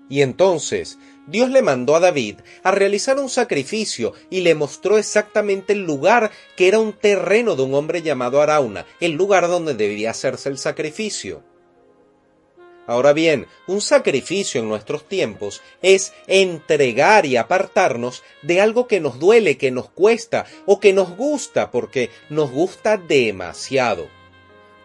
Y 0.10 0.22
entonces 0.22 1.00
Dios 1.28 1.50
le 1.50 1.62
mandó 1.62 1.96
a 1.96 2.00
David 2.00 2.38
a 2.64 2.72
realizar 2.72 3.20
un 3.20 3.30
sacrificio 3.30 4.14
y 4.30 4.42
le 4.42 4.54
mostró 4.56 4.98
exactamente 4.98 5.74
el 5.74 5.84
lugar 5.84 6.32
que 6.56 6.68
era 6.68 6.80
un 6.80 6.94
terreno 6.94 7.56
de 7.56 7.64
un 7.64 7.74
hombre 7.74 8.02
llamado 8.02 8.42
Arauna, 8.42 8.86
el 9.00 9.14
lugar 9.14 9.48
donde 9.48 9.74
debía 9.74 10.12
hacerse 10.12 10.50
el 10.50 10.58
sacrificio. 10.58 11.44
Ahora 12.88 13.14
bien, 13.14 13.48
un 13.66 13.82
sacrificio 13.82 14.62
en 14.62 14.70
nuestros 14.70 15.08
tiempos 15.08 15.62
es 15.82 16.14
entregar 16.28 17.26
y 17.26 17.36
apartarnos 17.36 18.22
de 18.44 18.62
algo 18.62 18.88
que 18.88 19.00
nos 19.00 19.18
duele, 19.18 19.58
que 19.58 19.72
nos 19.72 19.90
cuesta 19.90 20.46
o 20.68 20.80
que 20.80 20.94
nos 20.94 21.18
gusta 21.18 21.72
porque 21.72 22.12
nos 22.30 22.52
gusta 22.52 22.98
demasiado. 22.98 24.08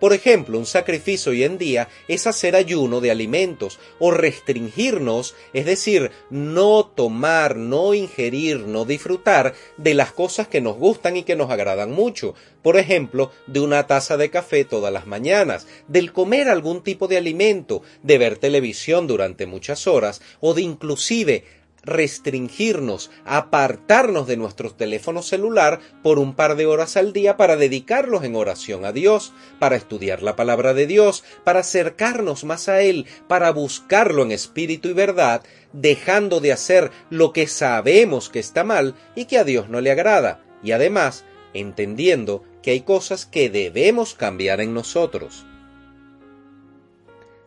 Por 0.00 0.14
ejemplo, 0.14 0.58
un 0.58 0.64
sacrificio 0.64 1.30
hoy 1.30 1.44
en 1.44 1.58
día 1.58 1.88
es 2.08 2.26
hacer 2.26 2.56
ayuno 2.56 3.02
de 3.02 3.10
alimentos 3.10 3.78
o 3.98 4.10
restringirnos, 4.10 5.34
es 5.52 5.66
decir, 5.66 6.10
no 6.30 6.86
tomar, 6.86 7.56
no 7.56 7.92
ingerir, 7.92 8.60
no 8.60 8.86
disfrutar 8.86 9.54
de 9.76 9.92
las 9.92 10.12
cosas 10.12 10.48
que 10.48 10.62
nos 10.62 10.76
gustan 10.78 11.18
y 11.18 11.22
que 11.22 11.36
nos 11.36 11.50
agradan 11.50 11.92
mucho. 11.92 12.34
Por 12.62 12.78
ejemplo, 12.78 13.30
de 13.46 13.60
una 13.60 13.86
taza 13.86 14.16
de 14.16 14.30
café 14.30 14.64
todas 14.64 14.92
las 14.92 15.06
mañanas, 15.06 15.66
del 15.86 16.12
comer 16.12 16.48
algún 16.48 16.82
tipo 16.82 17.06
de 17.06 17.18
alimento, 17.18 17.82
de 18.02 18.16
ver 18.16 18.38
televisión 18.38 19.06
durante 19.06 19.44
muchas 19.44 19.86
horas 19.86 20.22
o 20.40 20.54
de 20.54 20.62
inclusive 20.62 21.44
restringirnos, 21.82 23.10
apartarnos 23.24 24.26
de 24.26 24.36
nuestro 24.36 24.74
teléfono 24.74 25.22
celular 25.22 25.80
por 26.02 26.18
un 26.18 26.34
par 26.34 26.56
de 26.56 26.66
horas 26.66 26.96
al 26.96 27.12
día 27.12 27.36
para 27.36 27.56
dedicarlos 27.56 28.24
en 28.24 28.36
oración 28.36 28.84
a 28.84 28.92
Dios, 28.92 29.32
para 29.58 29.76
estudiar 29.76 30.22
la 30.22 30.36
palabra 30.36 30.74
de 30.74 30.86
Dios, 30.86 31.24
para 31.44 31.60
acercarnos 31.60 32.44
más 32.44 32.68
a 32.68 32.82
Él, 32.82 33.06
para 33.28 33.50
buscarlo 33.50 34.22
en 34.22 34.32
espíritu 34.32 34.88
y 34.88 34.92
verdad, 34.92 35.42
dejando 35.72 36.40
de 36.40 36.52
hacer 36.52 36.90
lo 37.10 37.32
que 37.32 37.46
sabemos 37.46 38.28
que 38.28 38.40
está 38.40 38.64
mal 38.64 38.94
y 39.14 39.26
que 39.26 39.38
a 39.38 39.44
Dios 39.44 39.68
no 39.68 39.80
le 39.80 39.90
agrada, 39.90 40.44
y 40.62 40.72
además 40.72 41.24
entendiendo 41.54 42.44
que 42.62 42.72
hay 42.72 42.80
cosas 42.82 43.26
que 43.26 43.50
debemos 43.50 44.14
cambiar 44.14 44.60
en 44.60 44.74
nosotros. 44.74 45.46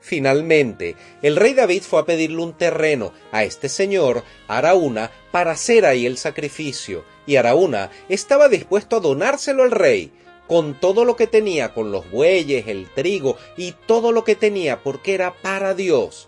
Finalmente, 0.03 0.97
el 1.21 1.37
rey 1.37 1.53
David 1.53 1.81
fue 1.81 2.01
a 2.01 2.05
pedirle 2.05 2.41
un 2.41 2.51
terreno 2.57 3.13
a 3.31 3.45
este 3.45 3.69
señor, 3.69 4.25
Araúna, 4.49 5.11
para 5.31 5.51
hacer 5.51 5.85
ahí 5.85 6.05
el 6.05 6.17
sacrificio, 6.17 7.05
y 7.25 7.37
Araúna 7.37 7.89
estaba 8.09 8.49
dispuesto 8.49 8.97
a 8.97 8.99
donárselo 8.99 9.63
al 9.63 9.71
rey, 9.71 10.11
con 10.45 10.77
todo 10.77 11.05
lo 11.05 11.15
que 11.15 11.25
tenía, 11.25 11.73
con 11.73 11.93
los 11.93 12.11
bueyes, 12.11 12.67
el 12.67 12.89
trigo 12.89 13.37
y 13.55 13.75
todo 13.87 14.11
lo 14.11 14.25
que 14.25 14.35
tenía, 14.35 14.83
porque 14.83 15.13
era 15.13 15.41
para 15.41 15.73
Dios. 15.73 16.27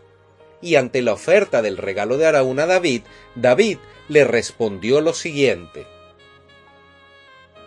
Y 0.61 0.75
ante 0.75 1.01
la 1.01 1.11
oferta 1.11 1.61
del 1.61 1.75
regalo 1.75 2.17
de 2.17 2.27
Araúna 2.27 2.63
a 2.63 2.67
David, 2.67 3.01
David 3.35 3.79
le 4.07 4.23
respondió 4.23 5.01
lo 5.01 5.13
siguiente. 5.13 5.85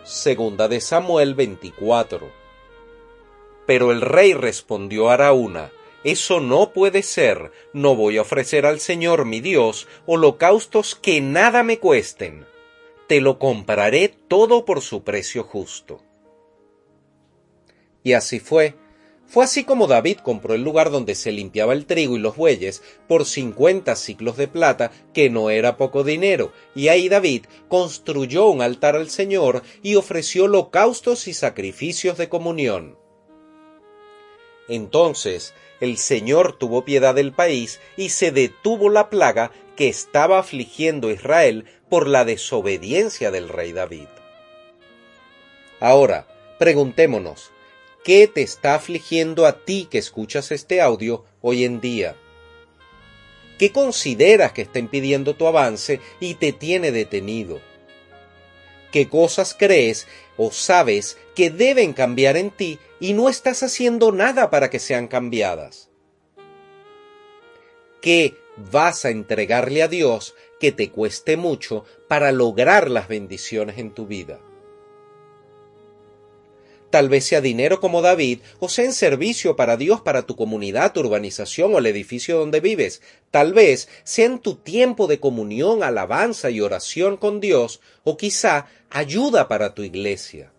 Segunda 0.03 0.67
de 0.67 0.81
Samuel 0.81 1.35
24. 1.35 2.31
Pero 3.67 3.91
el 3.91 4.01
rey 4.01 4.33
respondió 4.33 5.11
a 5.11 5.13
Araúna, 5.13 5.71
eso 6.03 6.39
no 6.39 6.71
puede 6.71 7.03
ser. 7.03 7.51
No 7.73 7.95
voy 7.95 8.17
a 8.17 8.21
ofrecer 8.21 8.65
al 8.65 8.79
Señor 8.79 9.25
mi 9.25 9.41
Dios 9.41 9.87
holocaustos 10.05 10.95
que 10.95 11.21
nada 11.21 11.63
me 11.63 11.79
cuesten. 11.79 12.45
Te 13.07 13.21
lo 13.21 13.39
compraré 13.39 14.09
todo 14.27 14.65
por 14.65 14.81
su 14.81 15.03
precio 15.03 15.43
justo. 15.43 16.03
Y 18.03 18.13
así 18.13 18.39
fue. 18.39 18.75
Fue 19.27 19.43
así 19.43 19.63
como 19.63 19.85
David 19.85 20.17
compró 20.23 20.55
el 20.55 20.63
lugar 20.63 20.89
donde 20.89 21.13
se 21.13 21.31
limpiaba 21.31 21.73
el 21.73 21.85
trigo 21.85 22.15
y 22.15 22.19
los 22.19 22.35
bueyes 22.35 22.81
por 23.07 23.25
cincuenta 23.25 23.95
ciclos 23.95 24.37
de 24.37 24.47
plata, 24.47 24.91
que 25.13 25.29
no 25.29 25.51
era 25.51 25.77
poco 25.77 26.03
dinero, 26.03 26.51
y 26.73 26.87
ahí 26.87 27.09
David 27.09 27.45
construyó 27.67 28.47
un 28.47 28.63
altar 28.63 28.95
al 28.95 29.11
Señor 29.11 29.61
y 29.83 29.95
ofreció 29.95 30.45
holocaustos 30.45 31.27
y 31.27 31.33
sacrificios 31.33 32.17
de 32.17 32.27
comunión. 32.27 32.97
Entonces 34.69 35.53
el 35.81 35.97
Señor 35.97 36.57
tuvo 36.57 36.85
piedad 36.85 37.15
del 37.15 37.33
país 37.33 37.79
y 37.97 38.09
se 38.09 38.31
detuvo 38.31 38.89
la 38.89 39.09
plaga 39.09 39.51
que 39.75 39.89
estaba 39.89 40.39
afligiendo 40.39 41.11
Israel 41.11 41.65
por 41.89 42.07
la 42.07 42.23
desobediencia 42.23 43.31
del 43.31 43.49
rey 43.49 43.71
David. 43.73 44.07
Ahora, 45.79 46.27
preguntémonos, 46.59 47.51
¿qué 48.03 48.27
te 48.27 48.41
está 48.41 48.75
afligiendo 48.75 49.45
a 49.45 49.63
ti 49.63 49.87
que 49.89 49.97
escuchas 49.97 50.51
este 50.51 50.81
audio 50.81 51.23
hoy 51.41 51.63
en 51.63 51.81
día? 51.81 52.15
¿Qué 53.57 53.71
consideras 53.71 54.51
que 54.53 54.61
está 54.61 54.79
impidiendo 54.79 55.35
tu 55.35 55.47
avance 55.47 55.99
y 56.19 56.35
te 56.35 56.53
tiene 56.53 56.91
detenido? 56.91 57.59
¿Qué 58.91 59.07
cosas 59.07 59.55
crees 59.57 60.07
o 60.37 60.51
sabes 60.51 61.17
que 61.35 61.49
deben 61.49 61.93
cambiar 61.93 62.37
en 62.37 62.49
ti 62.49 62.79
y 62.99 63.13
no 63.13 63.29
estás 63.29 63.61
haciendo 63.61 64.11
nada 64.11 64.49
para 64.49 64.69
que 64.69 64.79
sean 64.79 65.07
cambiadas? 65.07 65.89
¿Qué 68.01 68.37
vas 68.71 69.05
a 69.05 69.09
entregarle 69.09 69.83
a 69.83 69.87
Dios 69.87 70.35
que 70.59 70.71
te 70.71 70.89
cueste 70.89 71.37
mucho 71.37 71.85
para 72.07 72.31
lograr 72.31 72.89
las 72.89 73.07
bendiciones 73.07 73.77
en 73.77 73.93
tu 73.93 74.07
vida? 74.07 74.39
Tal 76.89 77.09
vez 77.09 77.25
sea 77.25 77.41
dinero 77.41 77.79
como 77.79 78.01
David, 78.01 78.39
o 78.59 78.69
sea 78.69 78.85
en 78.85 78.93
servicio 78.93 79.55
para 79.55 79.77
Dios, 79.77 80.01
para 80.01 80.23
tu 80.23 80.35
comunidad, 80.35 80.93
tu 80.93 81.01
urbanización 81.01 81.73
o 81.73 81.79
el 81.79 81.85
edificio 81.85 82.37
donde 82.37 82.59
vives. 82.59 83.01
Tal 83.31 83.53
vez 83.53 83.89
sea 84.03 84.25
en 84.25 84.39
tu 84.39 84.55
tiempo 84.55 85.07
de 85.07 85.19
comunión, 85.19 85.83
alabanza 85.83 86.49
y 86.49 86.61
oración 86.61 87.17
con 87.17 87.39
Dios, 87.39 87.81
o 88.03 88.17
quizá 88.17 88.67
ayuda 88.89 89.47
para 89.47 89.75
tu 89.75 89.83
iglesia 89.83 90.51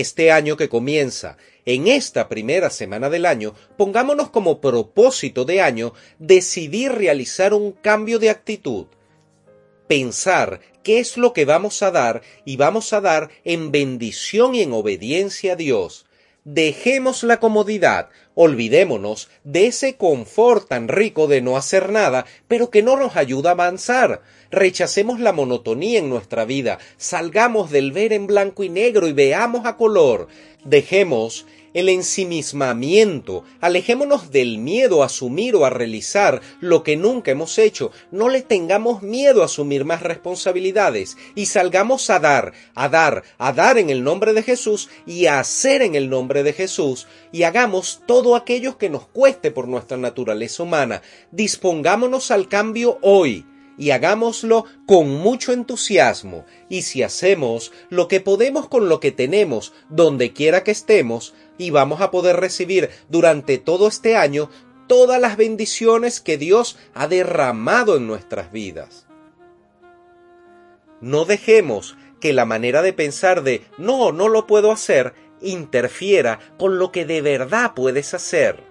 este 0.00 0.30
año 0.30 0.58
que 0.58 0.68
comienza, 0.68 1.38
en 1.64 1.88
esta 1.88 2.28
primera 2.28 2.68
semana 2.68 3.08
del 3.08 3.24
año, 3.24 3.54
pongámonos 3.78 4.28
como 4.28 4.60
propósito 4.60 5.46
de 5.46 5.62
año 5.62 5.94
decidir 6.18 6.92
realizar 6.92 7.54
un 7.54 7.72
cambio 7.72 8.18
de 8.18 8.28
actitud. 8.28 8.88
Pensar 9.88 10.60
qué 10.86 11.00
es 11.00 11.16
lo 11.16 11.32
que 11.32 11.44
vamos 11.44 11.82
a 11.82 11.90
dar 11.90 12.22
y 12.44 12.56
vamos 12.58 12.92
a 12.92 13.00
dar 13.00 13.30
en 13.42 13.72
bendición 13.72 14.54
y 14.54 14.62
en 14.62 14.72
obediencia 14.72 15.54
a 15.54 15.56
Dios. 15.56 16.06
Dejemos 16.44 17.24
la 17.24 17.40
comodidad, 17.40 18.08
olvidémonos 18.36 19.28
de 19.42 19.66
ese 19.66 19.96
confort 19.96 20.68
tan 20.68 20.86
rico 20.86 21.26
de 21.26 21.40
no 21.40 21.56
hacer 21.56 21.90
nada, 21.90 22.24
pero 22.46 22.70
que 22.70 22.84
no 22.84 22.96
nos 22.96 23.16
ayuda 23.16 23.50
a 23.50 23.54
avanzar. 23.54 24.22
Rechacemos 24.52 25.18
la 25.18 25.32
monotonía 25.32 25.98
en 25.98 26.08
nuestra 26.08 26.44
vida, 26.44 26.78
salgamos 26.98 27.72
del 27.72 27.90
ver 27.90 28.12
en 28.12 28.28
blanco 28.28 28.62
y 28.62 28.68
negro 28.68 29.08
y 29.08 29.12
veamos 29.12 29.66
a 29.66 29.76
color. 29.76 30.28
Dejemos 30.66 31.46
el 31.74 31.88
ensimismamiento, 31.90 33.44
alejémonos 33.60 34.32
del 34.32 34.58
miedo 34.58 35.02
a 35.02 35.06
asumir 35.06 35.54
o 35.54 35.64
a 35.64 35.70
realizar 35.70 36.40
lo 36.60 36.82
que 36.82 36.96
nunca 36.96 37.30
hemos 37.30 37.58
hecho, 37.58 37.92
no 38.10 38.28
le 38.28 38.42
tengamos 38.42 39.02
miedo 39.02 39.42
a 39.42 39.44
asumir 39.44 39.84
más 39.84 40.02
responsabilidades 40.02 41.16
y 41.36 41.46
salgamos 41.46 42.10
a 42.10 42.18
dar, 42.18 42.52
a 42.74 42.88
dar, 42.88 43.22
a 43.38 43.52
dar 43.52 43.78
en 43.78 43.90
el 43.90 44.02
nombre 44.02 44.32
de 44.32 44.42
Jesús 44.42 44.88
y 45.06 45.26
a 45.26 45.38
hacer 45.38 45.82
en 45.82 45.94
el 45.94 46.10
nombre 46.10 46.42
de 46.42 46.52
Jesús 46.52 47.06
y 47.30 47.44
hagamos 47.44 48.00
todo 48.06 48.34
aquello 48.34 48.76
que 48.76 48.90
nos 48.90 49.06
cueste 49.06 49.52
por 49.52 49.68
nuestra 49.68 49.98
naturaleza 49.98 50.64
humana. 50.64 51.02
Dispongámonos 51.30 52.32
al 52.32 52.48
cambio 52.48 52.98
hoy 53.02 53.44
y 53.78 53.90
hagámoslo 53.90 54.64
con 54.86 55.08
mucho 55.10 55.52
entusiasmo, 55.52 56.44
y 56.68 56.82
si 56.82 57.02
hacemos 57.02 57.72
lo 57.90 58.08
que 58.08 58.20
podemos 58.20 58.68
con 58.68 58.88
lo 58.88 59.00
que 59.00 59.12
tenemos, 59.12 59.72
donde 59.88 60.32
quiera 60.32 60.64
que 60.64 60.70
estemos, 60.70 61.34
y 61.58 61.70
vamos 61.70 62.00
a 62.00 62.10
poder 62.10 62.36
recibir 62.36 62.90
durante 63.08 63.58
todo 63.58 63.88
este 63.88 64.16
año 64.16 64.50
todas 64.86 65.20
las 65.20 65.36
bendiciones 65.36 66.20
que 66.20 66.38
Dios 66.38 66.78
ha 66.94 67.08
derramado 67.08 67.96
en 67.96 68.06
nuestras 68.06 68.52
vidas. 68.52 69.06
No 71.00 71.24
dejemos 71.24 71.96
que 72.20 72.32
la 72.32 72.46
manera 72.46 72.82
de 72.82 72.92
pensar 72.92 73.42
de 73.42 73.62
no, 73.76 74.12
no 74.12 74.28
lo 74.28 74.46
puedo 74.46 74.72
hacer 74.72 75.14
interfiera 75.40 76.38
con 76.58 76.78
lo 76.78 76.92
que 76.92 77.04
de 77.04 77.20
verdad 77.20 77.72
puedes 77.74 78.14
hacer. 78.14 78.62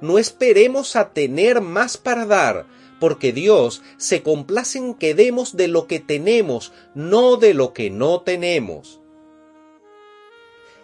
No 0.00 0.18
esperemos 0.18 0.96
a 0.96 1.10
tener 1.10 1.60
más 1.60 1.96
para 1.96 2.26
dar, 2.26 2.66
porque 3.04 3.34
Dios 3.34 3.82
se 3.98 4.22
complace 4.22 4.78
en 4.78 4.94
que 4.94 5.14
demos 5.14 5.58
de 5.58 5.68
lo 5.68 5.86
que 5.86 6.00
tenemos, 6.00 6.72
no 6.94 7.36
de 7.36 7.52
lo 7.52 7.74
que 7.74 7.90
no 7.90 8.22
tenemos 8.22 9.02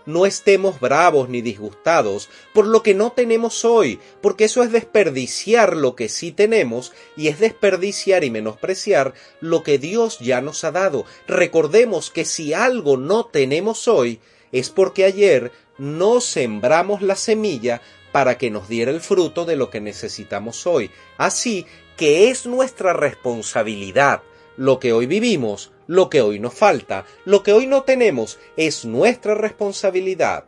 no 0.04 0.26
estemos 0.26 0.80
bravos 0.80 1.30
ni 1.30 1.40
disgustados 1.40 2.28
por 2.52 2.66
lo 2.66 2.83
que 2.83 2.94
no 2.94 3.12
tenemos 3.12 3.64
hoy, 3.64 4.00
porque 4.20 4.44
eso 4.44 4.62
es 4.62 4.72
desperdiciar 4.72 5.76
lo 5.76 5.94
que 5.94 6.09
sí 6.09 6.33
tenemos 6.33 6.92
y 7.16 7.28
es 7.28 7.38
desperdiciar 7.38 8.24
y 8.24 8.30
menospreciar 8.30 9.14
lo 9.40 9.62
que 9.62 9.78
Dios 9.78 10.18
ya 10.18 10.40
nos 10.40 10.64
ha 10.64 10.72
dado. 10.72 11.04
Recordemos 11.26 12.11
que 12.11 12.24
si 12.24 12.52
algo 12.52 12.96
no 12.96 13.24
tenemos 13.24 13.88
hoy, 13.88 14.20
es 14.52 14.68
porque 14.68 15.04
ayer 15.04 15.52
no 15.78 16.20
sembramos 16.20 17.00
la 17.00 17.16
semilla 17.16 17.80
para 18.12 18.38
que 18.38 18.51
nos 18.51 18.68
diera 18.68 18.90
el 18.90 19.01
fruto 19.01 19.44
de 19.44 19.57
lo 19.57 19.70
que 19.70 19.81
necesitamos 19.81 20.66
hoy. 20.66 20.90
Así 21.18 21.66
que 21.96 22.31
es 22.31 22.46
nuestra 22.46 22.92
responsabilidad 22.92 24.23
lo 24.61 24.79
que 24.79 24.92
hoy 24.92 25.07
vivimos, 25.07 25.73
lo 25.87 26.11
que 26.11 26.20
hoy 26.20 26.38
nos 26.38 26.53
falta, 26.53 27.07
lo 27.25 27.42
que 27.42 27.55
hoy 27.55 27.66
no 27.66 27.85
tenemos, 27.85 28.38
es 28.59 28.85
nuestra 28.85 29.35
responsabilidad. 29.35 30.44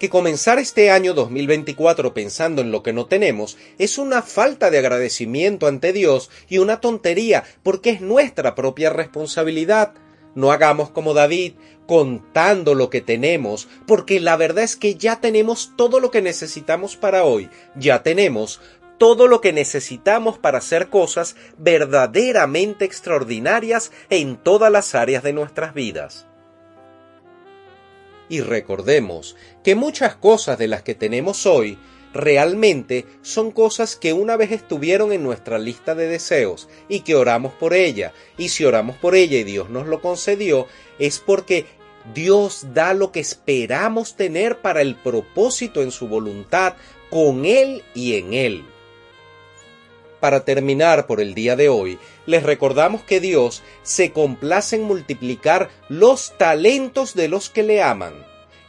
Que 0.00 0.10
comenzar 0.10 0.58
este 0.58 0.90
año 0.90 1.14
2024 1.14 2.12
pensando 2.12 2.60
en 2.60 2.72
lo 2.72 2.82
que 2.82 2.92
no 2.92 3.06
tenemos 3.06 3.56
es 3.78 3.98
una 3.98 4.22
falta 4.22 4.68
de 4.70 4.78
agradecimiento 4.78 5.68
ante 5.68 5.92
Dios 5.92 6.28
y 6.48 6.58
una 6.58 6.80
tontería 6.80 7.44
porque 7.62 7.90
es 7.90 8.00
nuestra 8.00 8.56
propia 8.56 8.90
responsabilidad. 8.90 9.92
No 10.34 10.52
hagamos 10.52 10.90
como 10.90 11.14
David, 11.14 11.54
contando 11.86 12.74
lo 12.74 12.88
que 12.88 13.00
tenemos, 13.00 13.68
porque 13.86 14.20
la 14.20 14.36
verdad 14.36 14.64
es 14.64 14.76
que 14.76 14.94
ya 14.94 15.20
tenemos 15.20 15.72
todo 15.76 15.98
lo 15.98 16.10
que 16.10 16.22
necesitamos 16.22 16.96
para 16.96 17.24
hoy, 17.24 17.50
ya 17.74 18.02
tenemos 18.02 18.60
todo 19.00 19.26
lo 19.26 19.40
que 19.40 19.52
necesitamos 19.52 20.38
para 20.38 20.58
hacer 20.58 20.88
cosas 20.88 21.34
verdaderamente 21.56 22.84
extraordinarias 22.84 23.92
en 24.10 24.36
todas 24.36 24.70
las 24.70 24.94
áreas 24.94 25.22
de 25.22 25.32
nuestras 25.32 25.72
vidas. 25.72 26.26
Y 28.28 28.42
recordemos 28.42 29.36
que 29.64 29.74
muchas 29.74 30.14
cosas 30.14 30.58
de 30.58 30.68
las 30.68 30.82
que 30.82 30.94
tenemos 30.94 31.46
hoy 31.46 31.78
realmente 32.12 33.06
son 33.22 33.50
cosas 33.50 33.96
que 33.96 34.12
una 34.12 34.36
vez 34.36 34.52
estuvieron 34.52 35.12
en 35.12 35.22
nuestra 35.22 35.58
lista 35.58 35.94
de 35.94 36.08
deseos 36.08 36.68
y 36.88 37.00
que 37.00 37.14
oramos 37.14 37.52
por 37.52 37.74
ella. 37.74 38.12
Y 38.36 38.48
si 38.48 38.64
oramos 38.64 38.96
por 38.96 39.14
ella 39.14 39.38
y 39.38 39.44
Dios 39.44 39.70
nos 39.70 39.86
lo 39.86 40.00
concedió, 40.00 40.66
es 40.98 41.18
porque 41.18 41.66
Dios 42.14 42.66
da 42.74 42.94
lo 42.94 43.12
que 43.12 43.20
esperamos 43.20 44.16
tener 44.16 44.60
para 44.60 44.80
el 44.82 44.96
propósito 44.96 45.82
en 45.82 45.90
su 45.90 46.08
voluntad, 46.08 46.74
con 47.10 47.44
Él 47.44 47.82
y 47.94 48.16
en 48.16 48.34
Él. 48.34 48.64
Para 50.20 50.44
terminar 50.44 51.06
por 51.06 51.20
el 51.20 51.34
día 51.34 51.56
de 51.56 51.68
hoy, 51.68 51.98
les 52.26 52.42
recordamos 52.42 53.02
que 53.02 53.20
Dios 53.20 53.62
se 53.82 54.12
complace 54.12 54.76
en 54.76 54.82
multiplicar 54.82 55.70
los 55.88 56.36
talentos 56.36 57.14
de 57.14 57.28
los 57.28 57.48
que 57.48 57.62
le 57.62 57.82
aman, 57.82 58.12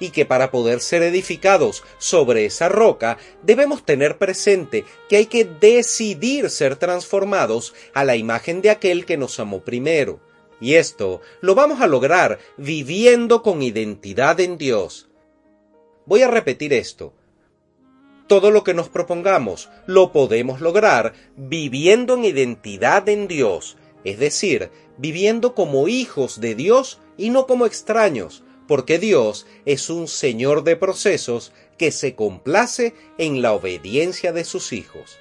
y 0.01 0.09
que 0.09 0.25
para 0.25 0.49
poder 0.51 0.81
ser 0.81 1.03
edificados 1.03 1.83
sobre 1.99 2.45
esa 2.45 2.67
roca 2.67 3.19
debemos 3.43 3.85
tener 3.85 4.17
presente 4.17 4.83
que 5.07 5.17
hay 5.17 5.27
que 5.27 5.45
decidir 5.45 6.49
ser 6.49 6.75
transformados 6.75 7.75
a 7.93 8.03
la 8.03 8.15
imagen 8.17 8.61
de 8.61 8.71
aquel 8.71 9.05
que 9.05 9.15
nos 9.15 9.39
amó 9.39 9.61
primero. 9.61 10.19
Y 10.59 10.73
esto 10.73 11.21
lo 11.39 11.53
vamos 11.53 11.81
a 11.81 11.87
lograr 11.87 12.39
viviendo 12.57 13.43
con 13.43 13.61
identidad 13.61 14.39
en 14.39 14.57
Dios. 14.57 15.07
Voy 16.05 16.23
a 16.23 16.27
repetir 16.27 16.73
esto 16.73 17.13
todo 18.27 18.49
lo 18.49 18.63
que 18.63 18.73
nos 18.73 18.87
propongamos 18.87 19.67
lo 19.87 20.13
podemos 20.13 20.61
lograr 20.61 21.13
viviendo 21.35 22.13
en 22.13 22.23
identidad 22.23 23.09
en 23.09 23.27
Dios, 23.27 23.75
es 24.05 24.19
decir, 24.19 24.71
viviendo 24.97 25.53
como 25.53 25.89
hijos 25.89 26.39
de 26.39 26.55
Dios 26.55 26.99
y 27.17 27.29
no 27.29 27.45
como 27.45 27.65
extraños, 27.65 28.45
porque 28.71 28.99
Dios 28.99 29.47
es 29.65 29.89
un 29.89 30.07
Señor 30.07 30.63
de 30.63 30.77
procesos 30.77 31.51
que 31.77 31.91
se 31.91 32.15
complace 32.15 32.93
en 33.17 33.41
la 33.41 33.51
obediencia 33.51 34.31
de 34.31 34.45
sus 34.45 34.71
hijos. 34.71 35.19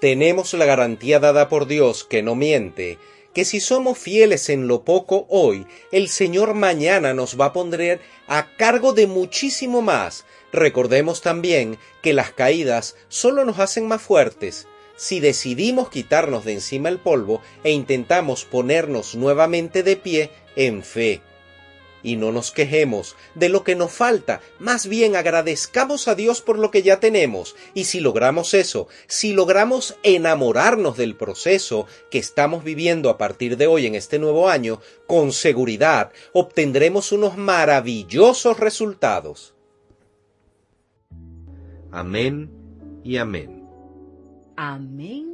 Tenemos 0.00 0.54
la 0.54 0.64
garantía 0.64 1.18
dada 1.18 1.48
por 1.48 1.66
Dios 1.66 2.04
que 2.04 2.22
no 2.22 2.36
miente, 2.36 2.98
que 3.34 3.44
si 3.44 3.58
somos 3.58 3.98
fieles 3.98 4.48
en 4.48 4.68
lo 4.68 4.84
poco 4.84 5.26
hoy, 5.28 5.66
el 5.90 6.08
Señor 6.08 6.54
mañana 6.54 7.14
nos 7.14 7.36
va 7.36 7.46
a 7.46 7.52
poner 7.52 8.00
a 8.28 8.54
cargo 8.58 8.92
de 8.92 9.08
muchísimo 9.08 9.82
más, 9.82 10.24
Recordemos 10.52 11.20
también 11.20 11.78
que 12.00 12.12
las 12.12 12.30
caídas 12.30 12.94
solo 13.08 13.44
nos 13.44 13.58
hacen 13.58 13.88
más 13.88 14.00
fuertes 14.00 14.68
si 14.94 15.18
decidimos 15.18 15.90
quitarnos 15.90 16.44
de 16.44 16.52
encima 16.52 16.90
el 16.90 17.00
polvo 17.00 17.42
e 17.64 17.72
intentamos 17.72 18.44
ponernos 18.44 19.16
nuevamente 19.16 19.82
de 19.82 19.96
pie 19.96 20.30
en 20.54 20.84
fe. 20.84 21.20
Y 22.04 22.14
no 22.14 22.30
nos 22.30 22.52
quejemos 22.52 23.16
de 23.34 23.48
lo 23.48 23.64
que 23.64 23.74
nos 23.74 23.90
falta, 23.90 24.40
más 24.60 24.86
bien 24.86 25.16
agradezcamos 25.16 26.06
a 26.06 26.14
Dios 26.14 26.40
por 26.40 26.58
lo 26.58 26.70
que 26.70 26.82
ya 26.82 27.00
tenemos, 27.00 27.56
y 27.74 27.84
si 27.84 27.98
logramos 27.98 28.54
eso, 28.54 28.86
si 29.08 29.32
logramos 29.32 29.96
enamorarnos 30.04 30.96
del 30.96 31.16
proceso 31.16 31.88
que 32.10 32.18
estamos 32.18 32.62
viviendo 32.62 33.10
a 33.10 33.18
partir 33.18 33.56
de 33.56 33.66
hoy 33.66 33.86
en 33.86 33.96
este 33.96 34.20
nuevo 34.20 34.48
año, 34.48 34.80
con 35.08 35.32
seguridad 35.32 36.12
obtendremos 36.32 37.10
unos 37.10 37.36
maravillosos 37.36 38.60
resultados. 38.60 39.54
Amén 41.90 42.50
y 43.02 43.16
amén. 43.16 43.64
Amén 44.56 45.33